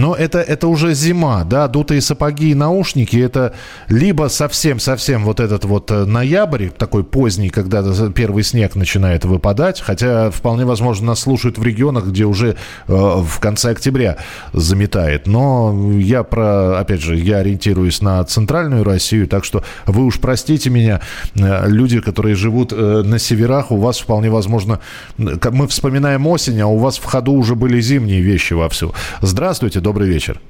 [0.00, 3.52] Но это, это уже зима, да, дутые сапоги и наушники, это
[3.88, 7.82] либо совсем-совсем вот этот вот э, ноябрь, такой поздний, когда
[8.14, 12.54] первый снег начинает выпадать, хотя вполне возможно нас слушают в регионах, где уже э,
[12.88, 14.16] в конце октября
[14.54, 15.26] заметает.
[15.26, 20.70] Но я про, опять же, я ориентируюсь на центральную Россию, так что вы уж простите
[20.70, 21.02] меня,
[21.34, 24.80] э, люди, которые живут э, на северах, у вас вполне возможно,
[25.18, 28.94] мы вспоминаем осень, а у вас в ходу уже были зимние вещи вовсю.
[29.20, 30.40] Здравствуйте, добрый вечер.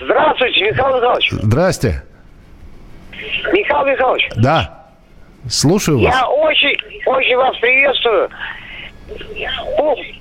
[0.00, 1.30] Здравствуйте, Михаил Михайлович.
[1.32, 2.02] Здрасте.
[3.52, 4.28] Михаил Михайлович.
[4.36, 4.86] Да.
[5.50, 6.14] Слушаю вас.
[6.14, 8.30] Я очень, очень вас приветствую.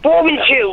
[0.02, 0.64] Помните,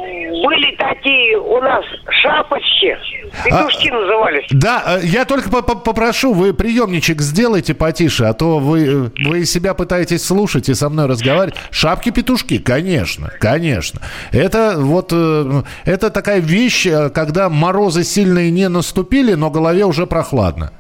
[0.45, 1.85] были такие у нас
[2.23, 2.97] шапочки,
[3.45, 4.47] петушки а, назывались.
[4.51, 9.73] Да, э, я только попрошу, вы приемничек сделайте потише, а то вы, э, вы себя
[9.73, 11.55] пытаетесь слушать и со мной разговаривать.
[11.71, 14.01] Шапки-петушки, конечно, конечно.
[14.33, 20.73] Это вот, э, это такая вещь, когда морозы сильные не наступили, но голове уже прохладно.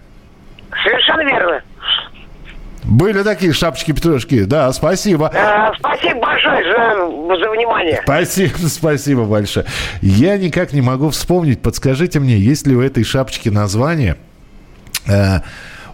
[2.85, 4.45] Были такие шапочки-петрушки.
[4.45, 5.31] Да, спасибо.
[5.33, 8.01] Э, спасибо большое за, за внимание.
[8.03, 9.67] Спасибо, спасибо большое.
[10.01, 11.63] Я никак не могу вспомнить.
[11.63, 14.17] Подскажите мне, есть ли у этой шапочки название?
[15.07, 15.41] Э,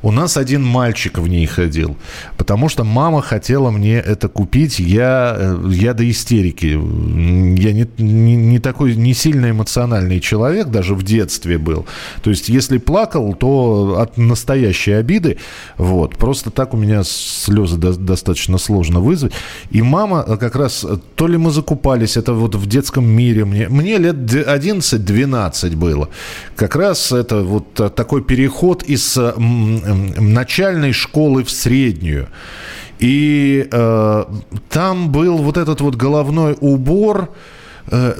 [0.02, 1.96] у нас один мальчик в ней ходил,
[2.36, 4.78] потому что мама хотела мне это купить.
[4.78, 6.66] Я, э, я до истерики.
[6.66, 11.86] Я не, не, не такой, не сильно эмоциональный человек, даже в детстве был.
[12.22, 15.38] То есть, если плакал, то от настоящей обиды.
[15.76, 16.16] Вот.
[16.16, 19.32] Просто так у меня слезы до, достаточно сложно вызвать.
[19.70, 23.44] И мама э, как раз, э, то ли мы закупались, это вот в детском мире.
[23.44, 26.08] Мне, мне лет 11-12 было.
[26.56, 29.18] Как раз это вот такой переход из
[29.94, 32.28] начальной школы в среднюю.
[32.98, 34.24] И э,
[34.68, 37.34] там был вот этот вот головной убор,
[37.90, 38.14] э,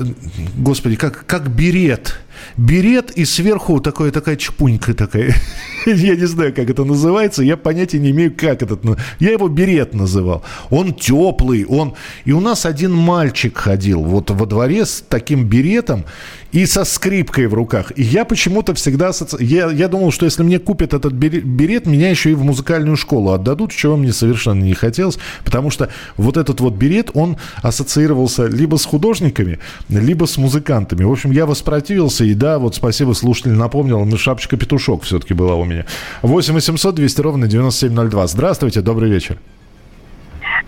[0.57, 2.21] господи, как, как берет
[2.57, 5.35] берет и сверху такое, такая чпунька такая.
[5.87, 8.81] я не знаю, как это называется, я понятия не имею, как этот...
[9.19, 10.43] Я его берет называл.
[10.71, 11.95] Он теплый, он...
[12.25, 16.05] И у нас один мальчик ходил вот во дворе с таким беретом
[16.53, 17.93] и со скрипкой в руках.
[17.97, 19.11] И я почему-то всегда...
[19.39, 23.33] Я, я думал, что если мне купят этот берет, меня еще и в музыкальную школу
[23.33, 28.77] отдадут, чего мне совершенно не хотелось, потому что вот этот вот берет, он ассоциировался либо
[28.77, 31.05] с художниками, либо с музыкантами.
[31.05, 35.65] В общем, я воспротивился и да, вот спасибо, слушатель напомнил, но шапочка-петушок все-таки была у
[35.65, 35.85] меня.
[36.23, 38.27] 8 800 200 ровно 9702.
[38.27, 39.39] Здравствуйте, добрый вечер.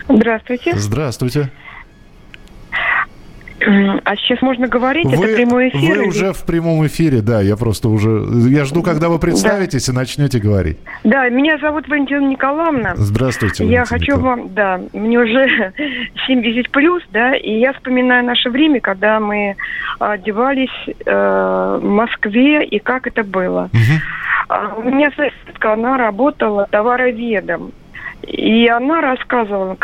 [0.07, 0.75] Здравствуйте.
[0.75, 1.51] Здравствуйте.
[3.63, 5.05] А сейчас можно говорить?
[5.05, 5.79] Вы, это прямой эфир?
[5.79, 6.07] Вы или...
[6.07, 7.41] уже в прямом эфире, да.
[7.41, 8.25] Я просто уже...
[8.49, 9.93] Я жду, когда вы представитесь да.
[9.93, 10.77] и начнете говорить.
[11.03, 12.93] Да, меня зовут Валентина Николаевна.
[12.95, 14.43] Здравствуйте, Валентина Я хочу Николаевна.
[14.43, 14.53] вам...
[14.53, 15.73] Да, мне уже
[16.27, 19.55] 70 плюс, да, и я вспоминаю наше время, когда мы
[19.99, 23.69] одевались э, в Москве, и как это было.
[23.73, 24.79] Угу.
[24.79, 27.71] У меня соседка, она работала товароведом.
[28.27, 29.77] И она рассказывала,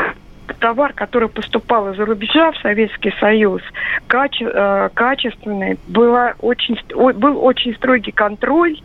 [0.53, 3.61] товар, который поступал из-за рубежа в Советский Союз,
[4.07, 8.77] каче, э, качественный, было очень, был очень строгий контроль,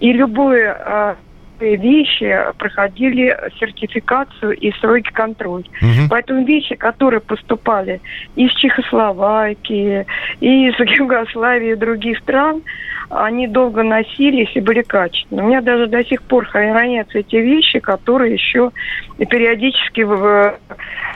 [0.00, 1.14] и любое э,
[1.60, 5.64] вещи проходили сертификацию и строгий контроль.
[5.80, 6.08] Угу.
[6.10, 8.00] Поэтому вещи, которые поступали
[8.34, 10.06] из Чехословакии,
[10.40, 12.62] из Югославии и других стран,
[13.08, 15.44] они долго носились и были качественные.
[15.44, 18.72] У меня даже до сих пор хранятся эти вещи, которые еще
[19.18, 20.58] периодически в,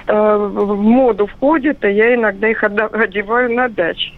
[0.07, 4.13] э, в моду входят, и я иногда их одеваю на даче.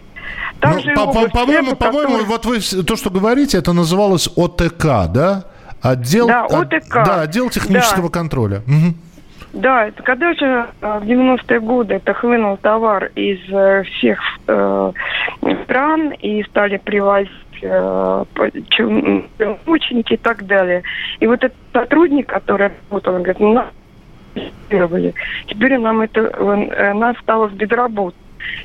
[0.61, 5.45] ну, по, по, по-моему, по-моему, вот вы то, что говорите, это называлось ОТК, да?
[5.83, 6.95] Отдел, да, ОТК.
[6.95, 8.19] От, да, отдел технического да.
[8.19, 8.61] контроля.
[8.67, 8.95] Угу.
[9.53, 10.45] Да, это когда же
[10.81, 14.91] э, в 90-е годы это хлынул товар из э, всех э,
[15.63, 17.29] стран и стали привозить
[17.61, 18.25] э,
[19.67, 20.81] ученики и так далее.
[21.19, 23.63] И вот этот сотрудник, который работал, он говорит, ну,
[25.47, 28.17] теперь нам это, э, нас осталось без работы.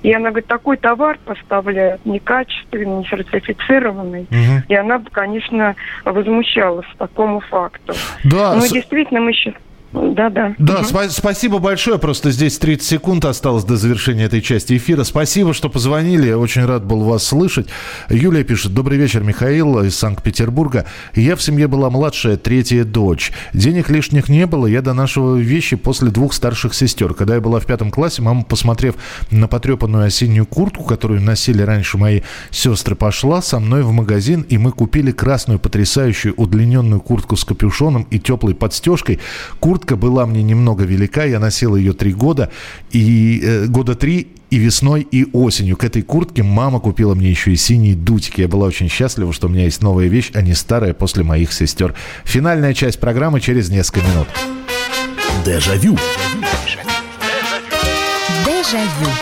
[0.03, 4.23] И она говорит, такой товар поставляют некачественный, не сертифицированный.
[4.23, 4.65] Угу.
[4.69, 5.75] И она, конечно,
[6.05, 7.95] возмущалась такому факту.
[8.25, 8.71] Да, Но с...
[8.71, 9.55] действительно мы сейчас
[9.93, 10.55] да, да.
[10.59, 10.83] Да, угу.
[10.83, 11.99] спа- спасибо большое.
[11.99, 15.03] Просто здесь 30 секунд осталось до завершения этой части эфира.
[15.05, 16.27] Спасибо, что позвонили.
[16.27, 17.69] Я очень рад был вас слышать.
[18.11, 18.75] Юлия пишет.
[18.75, 20.85] Добрый вечер, Михаил из Санкт-Петербурга.
[21.15, 23.33] Я в семье была младшая, третья дочь.
[23.55, 24.67] Денег лишних не было.
[24.67, 27.15] Я донашивала вещи после двух старших сестер.
[27.15, 28.97] Когда я была в пятом классе, мама, посмотрев
[29.31, 32.21] на потрепанную осеннюю куртку, которую носили раньше мои
[32.51, 38.07] сестры, пошла со мной в магазин, и мы купили красную потрясающую удлиненную куртку с капюшоном
[38.11, 39.19] и теплой подстежкой.
[39.61, 42.51] Куртка Куртка была мне немного велика, я носил ее три года,
[42.91, 45.77] и э, года три и весной, и осенью.
[45.77, 48.41] К этой куртке мама купила мне еще и синие дутики.
[48.41, 51.53] Я была очень счастлива, что у меня есть новая вещь, а не старая после моих
[51.53, 51.95] сестер.
[52.25, 54.27] Финальная часть программы через несколько минут.
[55.47, 55.97] Дежавю.
[58.45, 59.13] Дежавю.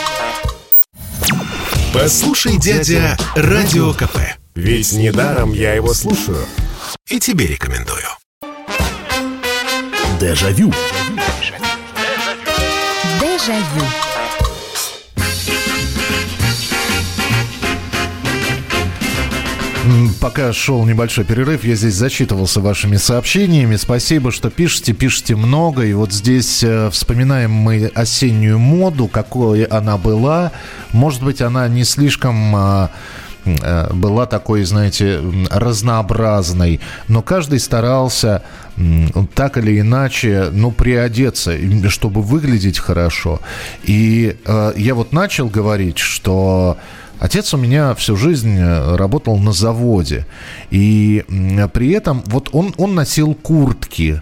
[1.93, 4.17] Послушай, дядя, Радио КП.
[4.55, 6.47] Ведь недаром я его слушаю.
[7.07, 8.07] И тебе рекомендую.
[10.19, 10.73] Дежавю.
[13.21, 13.85] Дежавю.
[20.19, 23.75] Пока шел небольшой перерыв, я здесь зачитывался вашими сообщениями.
[23.75, 25.83] Спасибо, что пишете, пишете много.
[25.83, 30.51] И вот здесь э, вспоминаем мы осеннюю моду, какой она была.
[30.93, 32.89] Может быть, она не слишком...
[33.61, 38.43] Э, была такой, знаете, разнообразной, но каждый старался
[39.33, 41.57] так или иначе, ну, приодеться,
[41.89, 43.39] чтобы выглядеть хорошо.
[43.83, 46.77] И э, я вот начал говорить, что
[47.19, 50.27] Отец у меня всю жизнь э, работал на заводе.
[50.69, 51.25] И
[51.73, 54.21] при этом вот он, он носил куртки.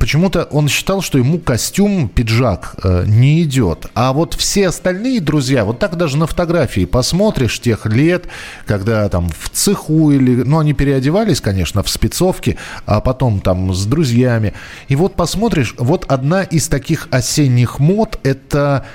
[0.00, 3.86] Почему-то он считал, что ему костюм, пиджак э, не идет.
[3.94, 8.28] А вот все остальные друзья, вот так даже на фотографии посмотришь тех лет,
[8.66, 10.42] когда там в цеху или...
[10.42, 12.56] Ну, они переодевались, конечно, в спецовке,
[12.86, 14.54] а потом там с друзьями.
[14.88, 18.86] И вот посмотришь, вот одна из таких осенних мод, это...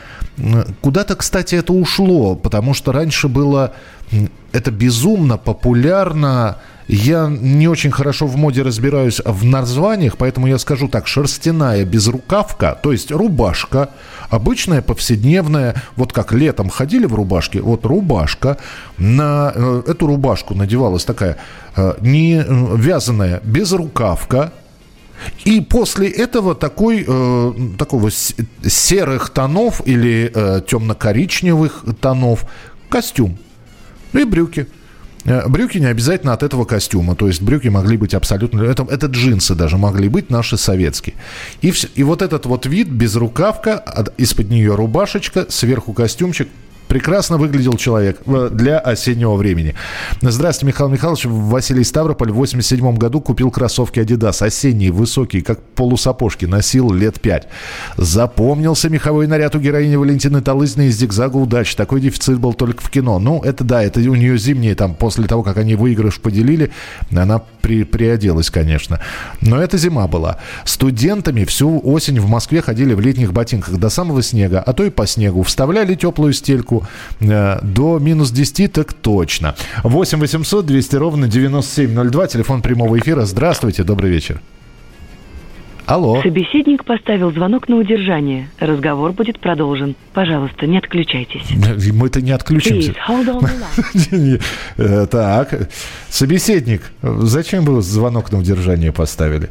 [0.82, 3.76] Куда-то, кстати, это ушло, потому что раньше было
[4.52, 6.58] это безумно популярно
[6.88, 11.08] я не очень хорошо в моде разбираюсь в названиях, поэтому я скажу так.
[11.08, 13.90] Шерстяная безрукавка, то есть рубашка,
[14.30, 18.58] обычная повседневная, вот как летом ходили в рубашке, вот рубашка,
[18.98, 21.38] на э, эту рубашку надевалась такая
[21.76, 22.46] э, не э,
[22.78, 24.52] вязаная безрукавка,
[25.46, 32.46] и после этого такой, э, такого серых тонов или э, темно-коричневых тонов
[32.90, 33.38] костюм.
[34.14, 34.68] И брюки.
[35.26, 37.16] Э, брюки не обязательно от этого костюма.
[37.16, 38.62] То есть брюки могли быть абсолютно...
[38.62, 41.16] Это, это джинсы даже могли быть наши советские.
[41.62, 43.84] И, все, и вот этот вот вид, безрукавка,
[44.18, 46.48] из-под нее рубашечка, сверху костюмчик,
[46.94, 49.74] прекрасно выглядел человек э, для осеннего времени.
[50.22, 51.26] Здравствуйте, Михаил Михайлович.
[51.26, 54.46] Василий Ставрополь в 87 году купил кроссовки Adidas.
[54.46, 56.46] Осенние, высокие, как полусапожки.
[56.46, 57.48] Носил лет пять.
[57.98, 61.74] Запомнился меховой наряд у героини Валентины Талызиной из «Зигзага удач».
[61.74, 63.18] Такой дефицит был только в кино.
[63.18, 66.70] Ну, это да, это у нее зимние, там, после того, как они выигрыш поделили,
[67.12, 69.00] она при, приоделась, конечно.
[69.42, 70.38] Но это зима была.
[70.64, 74.92] Студентами всю осень в Москве ходили в летних ботинках до самого снега, а то и
[74.92, 75.42] по снегу.
[75.42, 76.83] Вставляли теплую стельку,
[77.20, 79.56] Э, до минус 10 так точно.
[79.84, 83.26] 8 800 200 ровно 9702, телефон прямого эфира.
[83.26, 84.42] Здравствуйте, добрый вечер.
[85.86, 86.22] Алло.
[86.22, 88.50] Собеседник поставил звонок на удержание.
[88.60, 89.96] Разговор будет продолжен.
[90.14, 91.44] Пожалуйста, не отключайтесь.
[91.92, 92.94] Мы-то не отключимся.
[94.78, 95.70] Э, так,
[96.10, 99.50] собеседник, зачем вы звонок на удержание поставили?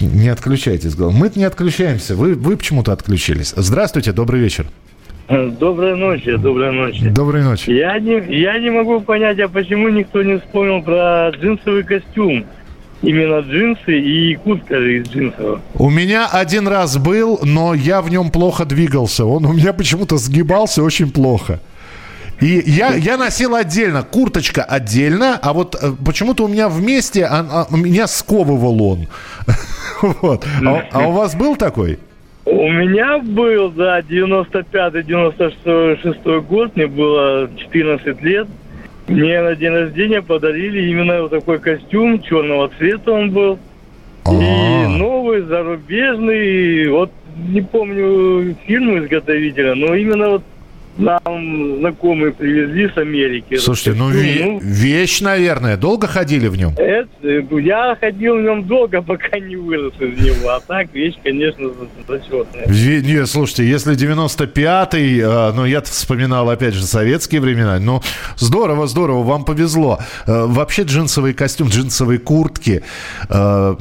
[0.00, 0.96] Не отключайтесь.
[0.96, 2.16] Мы-то не отключаемся.
[2.16, 3.52] Вы, вы почему-то отключились.
[3.56, 4.66] Здравствуйте, добрый вечер.
[5.60, 7.08] Доброй ночи, доброй ночи.
[7.08, 7.70] Доброй ночи.
[7.70, 12.44] Я не, я не могу понять, а почему никто не вспомнил про джинсовый костюм.
[13.02, 15.60] Именно джинсы и куртка из джинсового.
[15.74, 19.24] У меня один раз был, но я в нем плохо двигался.
[19.24, 21.60] Он у меня почему-то сгибался очень плохо.
[22.40, 27.66] И я, я носил отдельно, курточка отдельно, а вот э, почему-то у меня вместе, а,
[27.70, 29.08] а, меня сковывал он.
[30.22, 30.46] Вот.
[30.64, 31.98] А, а у вас был такой?
[32.50, 38.48] У меня был, да, 95-96 год, мне было 14 лет.
[39.06, 43.60] Мне на день рождения подарили именно вот такой костюм, черного цвета он был.
[44.26, 44.88] И а.
[44.88, 50.42] новый, зарубежный, вот не помню фильм изготовителя, но именно вот
[50.98, 53.56] нам знакомые привезли с Америки.
[53.56, 55.76] Слушайте, ну, ве- ну вещь, наверное.
[55.76, 56.74] Долго ходили в нем?
[56.76, 60.50] Это, ну, я ходил в нем долго, пока не вырос из него.
[60.50, 61.70] А так вещь, конечно,
[62.08, 62.66] зачетная.
[62.68, 67.78] Нет, слушайте, если 95-й, э, ну, я вспоминал, опять же, советские времена.
[67.78, 68.02] Ну,
[68.36, 69.98] здорово, здорово, вам повезло.
[70.26, 72.82] Э, вообще джинсовый костюм, джинсовые куртки.
[73.28, 73.74] Э,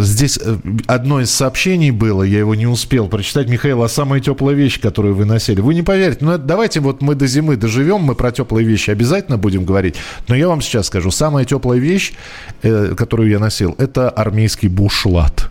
[0.00, 0.56] здесь э,
[0.86, 3.48] одно из сообщений было, я его не успел прочитать.
[3.48, 5.60] Михаил, а самая теплая вещь, которую вы носили?
[5.60, 9.38] Вы не поверите, но давайте вот мы до зимы доживем, мы про теплые вещи обязательно
[9.38, 9.96] будем говорить.
[10.28, 12.12] Но я вам сейчас скажу, самая теплая вещь,
[12.62, 15.50] э, которую я носил, это армейский бушлат.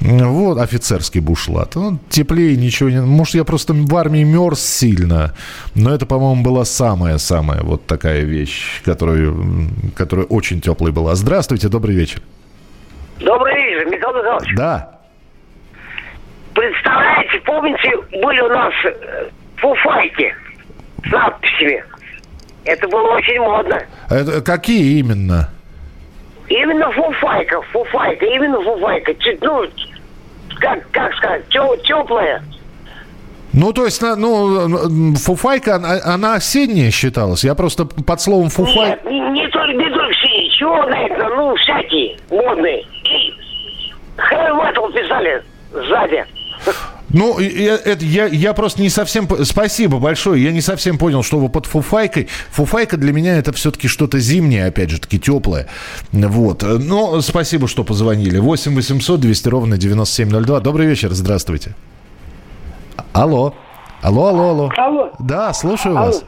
[0.00, 1.76] Вот, офицерский бушлат.
[1.76, 3.00] Ну, теплее ничего не...
[3.00, 5.32] Может, я просто в армии мерз сильно,
[5.74, 11.14] но это, по-моему, была самая-самая вот такая вещь, которую, которая очень теплой была.
[11.14, 12.20] Здравствуйте, добрый вечер.
[13.18, 14.54] Добрый вечер, Михаил Михайлович.
[14.56, 14.98] Да.
[16.54, 19.28] Представляете, помните, были у нас э,
[19.64, 20.34] фуфайки
[21.06, 21.84] с надписями.
[22.64, 23.82] Это было очень модно.
[24.10, 25.48] Это какие именно?
[26.48, 29.14] Именно фуфайка, фуфайка, именно фуфайка.
[29.14, 29.64] Чуть, ну,
[30.60, 32.42] как, как сказать, теплая.
[33.54, 37.44] Ну, то есть, ну, фуфайка, она, осенняя считалась.
[37.44, 39.00] Я просто под словом фуфайка...
[39.04, 42.80] Нет, не, не только, не только синие, черные, ну, всякие, модные.
[43.04, 43.34] И
[44.16, 45.42] хэви писали
[45.72, 46.24] сзади.
[47.14, 49.28] Ну, это, я, я просто не совсем...
[49.44, 50.42] Спасибо большое.
[50.42, 52.28] Я не совсем понял, что вы под фуфайкой.
[52.50, 55.68] Фуфайка для меня это все-таки что-то зимнее, опять же таки, теплое.
[56.10, 56.64] Вот.
[56.64, 58.38] Но спасибо, что позвонили.
[58.38, 60.58] 8 800 200 ровно 9702.
[60.58, 61.76] Добрый вечер, здравствуйте.
[63.12, 63.54] Алло.
[64.02, 64.70] Алло, алло, алло.
[64.76, 65.12] Алло.
[65.20, 66.06] Да, слушаю алло.
[66.06, 66.24] вас.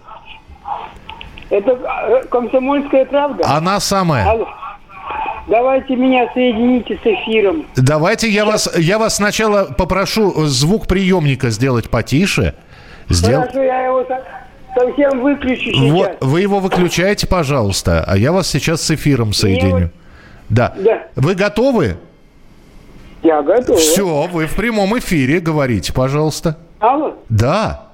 [1.51, 3.43] Это э, комсомольская правда?
[3.45, 4.25] Она самая.
[4.31, 4.47] Алло.
[5.49, 7.67] Давайте меня соедините с эфиром.
[7.77, 12.55] Давайте я вас, я вас сначала попрошу звук приемника сделать потише.
[13.09, 13.43] Сдел...
[13.43, 14.05] Хорошо, я его
[14.75, 15.91] совсем выключу сейчас.
[15.93, 19.91] Вот, вы его выключаете, пожалуйста, а я вас сейчас с эфиром соединю.
[20.49, 20.75] Да.
[20.79, 21.07] да.
[21.15, 21.97] Вы готовы?
[23.23, 23.79] Я готов.
[23.79, 26.59] Все, вы в прямом эфире говорите, пожалуйста.
[26.81, 27.15] Алло?
[27.29, 27.89] Да.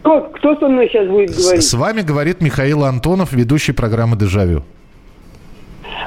[0.00, 1.64] Кто, кто со мной сейчас будет говорить?
[1.64, 4.64] С, с вами говорит Михаил Антонов, ведущий программы «Дежавю».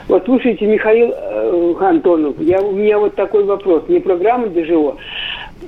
[0.10, 3.84] Вот слушайте, Михаил э, Антонов, я, у меня вот такой вопрос.
[3.88, 4.98] Не программа Деживо.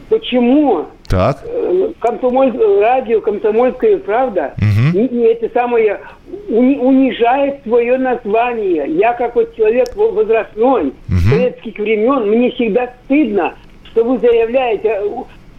[0.10, 1.38] Почему так.
[1.46, 4.98] Э, комсомоль, радио «Комсомольская правда» угу.
[4.98, 6.00] не, не это самое
[6.50, 8.86] уни, унижает свое название?
[8.88, 11.30] Я как вот человек возрастной, угу.
[11.30, 13.54] советских времен, мне всегда стыдно,
[13.92, 15.02] что вы заявляете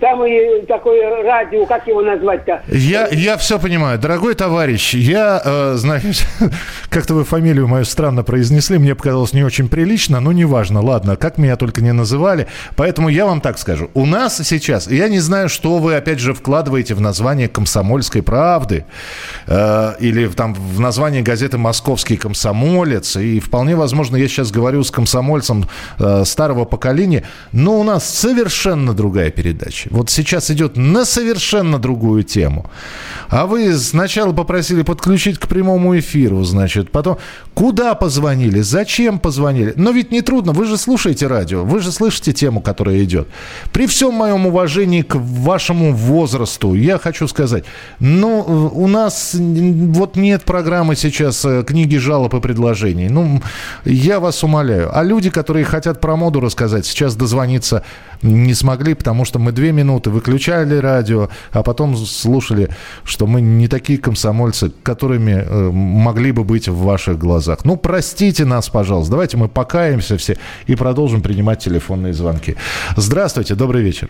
[0.03, 2.63] самое такое радио, как его назвать-то?
[2.67, 4.01] Я, я все понимаю.
[4.01, 6.25] Дорогой товарищ, я, э, знаете,
[6.89, 11.39] как-то вы фамилию мою странно произнесли, мне показалось не очень прилично, но неважно, ладно, как
[11.39, 12.49] меня только не называли.
[12.75, 13.91] Поэтому я вам так скажу.
[13.95, 18.85] У нас сейчас, я не знаю, что вы, опять же, вкладываете в название «Комсомольской правды»
[19.47, 24.91] э, или там в название газеты «Московский комсомолец», и вполне возможно, я сейчас говорю с
[24.91, 25.69] комсомольцем
[26.01, 27.23] э, старого поколения,
[27.53, 29.92] но у нас совершенно другая передача.
[29.93, 32.71] Вот сейчас идет на совершенно другую тему.
[33.29, 37.19] А вы сначала попросили подключить к прямому эфиру, значит, потом
[37.55, 39.75] куда позвонили, зачем позвонили.
[39.77, 43.29] Но ведь не трудно, вы же слушаете радио, вы же слышите тему, которая идет.
[43.73, 47.65] При всем моем уважении к вашему возрасту, я хочу сказать,
[48.01, 48.41] ну,
[48.75, 53.09] у нас вот нет программы сейчас э, книги жалоб и предложений.
[53.11, 53.43] Ну,
[53.85, 54.91] я вас умоляю.
[54.97, 57.85] А люди, которые хотят про моду рассказать, сейчас дозвониться
[58.23, 62.69] не смогли, потому что мы две минуты выключали радио, а потом слушали,
[63.05, 67.65] что мы не такие комсомольцы, которыми э, могли бы быть в ваших глазах.
[67.65, 69.13] Ну, простите нас, пожалуйста.
[69.13, 72.57] Давайте мы покаемся все и продолжим принимать телефонные звонки.
[72.97, 74.09] Здравствуйте, добрый вечер.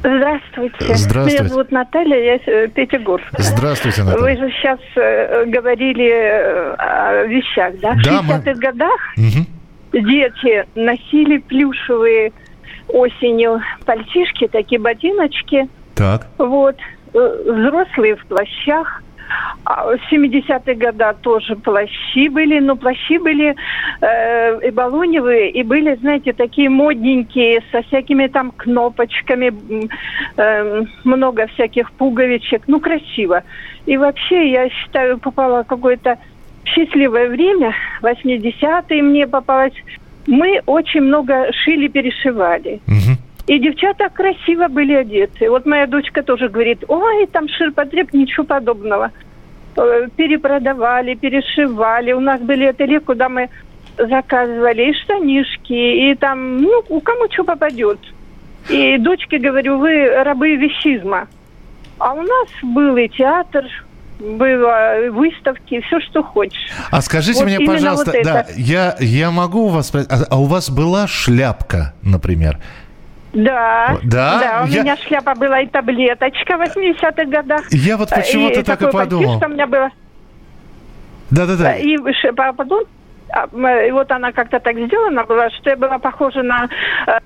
[0.00, 0.94] Здравствуйте.
[0.94, 1.42] Здравствуйте.
[1.42, 3.26] Меня зовут Наталья, я э, Пятигорск.
[3.36, 4.22] Здравствуйте, Наталья.
[4.22, 7.94] Вы же сейчас э, говорили э, о вещах, да?
[8.04, 8.54] да В 60-х мы...
[8.54, 9.46] годах угу.
[9.92, 12.32] дети носили плюшевые
[12.88, 15.68] осенью пальтишки, такие ботиночки.
[15.94, 16.28] Так.
[16.38, 16.76] Вот.
[17.14, 19.02] Э, взрослые в плащах.
[19.64, 23.54] А в 70-е годы тоже плащи были, но плащи были
[24.00, 29.52] э, и балоневые, и были, знаете, такие модненькие, со всякими там кнопочками,
[30.36, 33.42] э, много всяких пуговичек, ну, красиво.
[33.84, 36.16] И вообще, я считаю, попала какое-то
[36.64, 39.74] счастливое время, 80-е мне попалось
[40.28, 42.80] мы очень много шили-перешивали.
[42.86, 43.16] Угу.
[43.46, 45.50] И девчата красиво были одеты.
[45.50, 49.10] Вот моя дочка тоже говорит, ой, там ширпотреб, ничего подобного.
[49.76, 52.12] Э, перепродавали, перешивали.
[52.12, 53.48] У нас были ателье, куда мы
[53.96, 57.98] заказывали и штанишки, и там, ну, у кому что попадет.
[58.68, 61.26] И дочке говорю, вы рабы вещизма.
[61.98, 63.64] А у нас был и театр,
[64.18, 66.70] было выставки, все, что хочешь.
[66.90, 70.38] А скажите вот мне, пожалуйста, вот да, я, я могу у вас спросить, а, а
[70.38, 72.58] у вас была шляпка, например?
[73.32, 74.82] Да, да, да, у я...
[74.82, 77.70] меня шляпа была и таблеточка в 80-х годах.
[77.70, 79.40] Я вот почему-то так и подумал.
[79.44, 79.90] у меня было.
[81.30, 81.76] Да-да-да.
[81.76, 81.96] И
[82.34, 82.84] потом
[83.86, 86.68] и вот она как-то так сделана была, что я была похожа на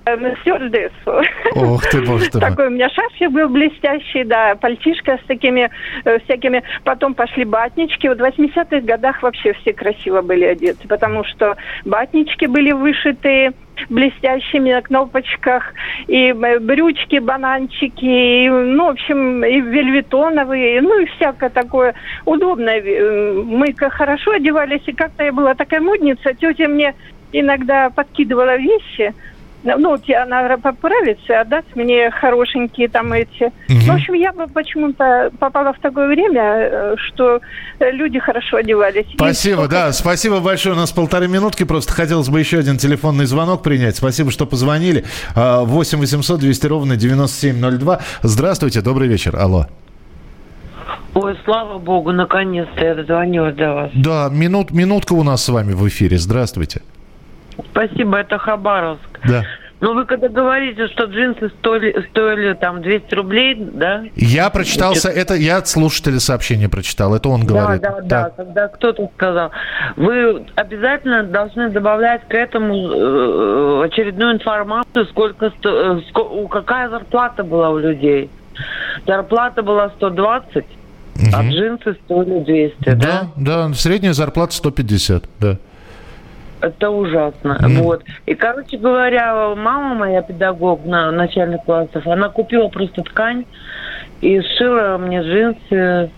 [0.05, 1.21] э, стюардессу.
[1.55, 5.69] Ох ты, боже ты Такой у меня шарфик был блестящий, да, пальтишка с такими
[6.03, 6.63] э, всякими.
[6.83, 8.09] Потом пошли батнички.
[8.09, 13.53] Вот в 80-х годах вообще все красиво были одеты, потому что батнички были вышитые,
[13.89, 15.73] блестящими на кнопочках,
[16.07, 22.81] и э, брючки, бананчики, и, ну, в общем, и вельветоновые, ну, и всякое такое удобное.
[22.81, 26.95] Э, мы хорошо одевались, и как-то я была такая модница, тетя мне
[27.31, 29.13] иногда подкидывала вещи–
[29.63, 33.45] ну, тебе надо поправиться, отдать мне хорошенькие там эти.
[33.69, 33.79] Угу.
[33.79, 37.39] в общем, я бы почему-то попала в такое время, э, что
[37.79, 39.05] люди хорошо одевались.
[39.15, 40.75] Спасибо, да, спасибо большое.
[40.75, 43.95] У нас полторы минутки, просто хотелось бы еще один телефонный звонок принять.
[43.95, 45.03] Спасибо, что позвонили.
[45.35, 47.99] 8 800 200 ровно 9702.
[48.21, 49.35] Здравствуйте, добрый вечер.
[49.37, 49.67] Алло.
[51.15, 53.91] Ой, слава богу, наконец-то я дозвонилась до вас.
[53.93, 56.17] Да, минут, минутка у нас с вами в эфире.
[56.17, 56.81] Здравствуйте.
[57.71, 59.19] Спасибо, это Хабаровск.
[59.27, 59.43] Да.
[59.83, 64.03] Но вы когда говорите, что джинсы стоили, стоили там 200 рублей, да?
[64.15, 67.81] Я прочитался, это я от слушателя сообщение прочитал, это он говорит.
[67.81, 69.51] Да, да, да, когда кто-то сказал.
[69.97, 77.71] Вы обязательно должны добавлять к этому э, очередную информацию, сколько, сто, сколько, какая зарплата была
[77.71, 78.29] у людей.
[79.05, 80.65] Зарплата была 120, угу.
[81.33, 82.95] а джинсы стоили 200, да?
[82.95, 85.57] Да, да, средняя зарплата 150, да
[86.63, 87.57] это ужасно.
[87.61, 87.81] Mm.
[87.81, 88.03] Вот.
[88.25, 93.45] И, короче говоря, мама моя, педагог на начальных классах, она купила просто ткань
[94.21, 96.09] и сшила мне джинсы.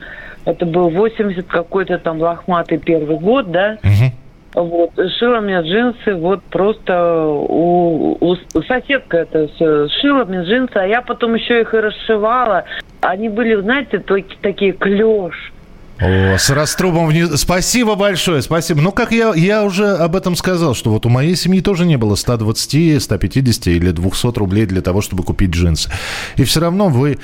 [0.45, 3.77] Это был 80 какой-то там лохматый первый год, да?
[3.81, 4.11] Mm-hmm.
[4.53, 10.85] Вот, шила мне джинсы, вот просто у, у соседка это все шила мне джинсы, а
[10.85, 12.63] я потом еще их и расшивала.
[13.01, 13.99] Они были, знаете,
[14.41, 15.51] такие клеш.
[15.97, 17.29] О, с раструбом вниз.
[17.39, 18.81] Спасибо большое, спасибо.
[18.81, 21.97] Ну, как я, я уже об этом сказал, что вот у моей семьи тоже не
[21.97, 25.89] было 120, 150 или 200 рублей для того, чтобы купить джинсы.
[26.35, 27.17] И все равно вы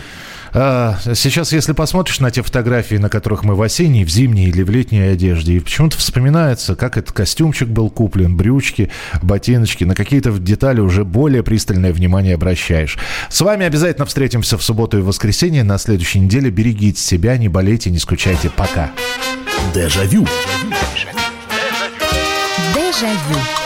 [0.54, 4.70] сейчас, если посмотришь на те фотографии, на которых мы в осенней, в зимней или в
[4.70, 8.89] летней одежде, и почему-то вспоминается, как этот костюмчик был куплен, брючки,
[9.22, 12.97] ботиночки, на какие-то детали уже более пристальное внимание обращаешь.
[13.30, 16.49] С вами обязательно встретимся в субботу и воскресенье на следующей неделе.
[16.49, 18.49] Берегите себя, не болейте, не скучайте.
[18.49, 18.91] Пока.
[19.74, 20.28] Дежавю.
[22.76, 23.61] Дежавю.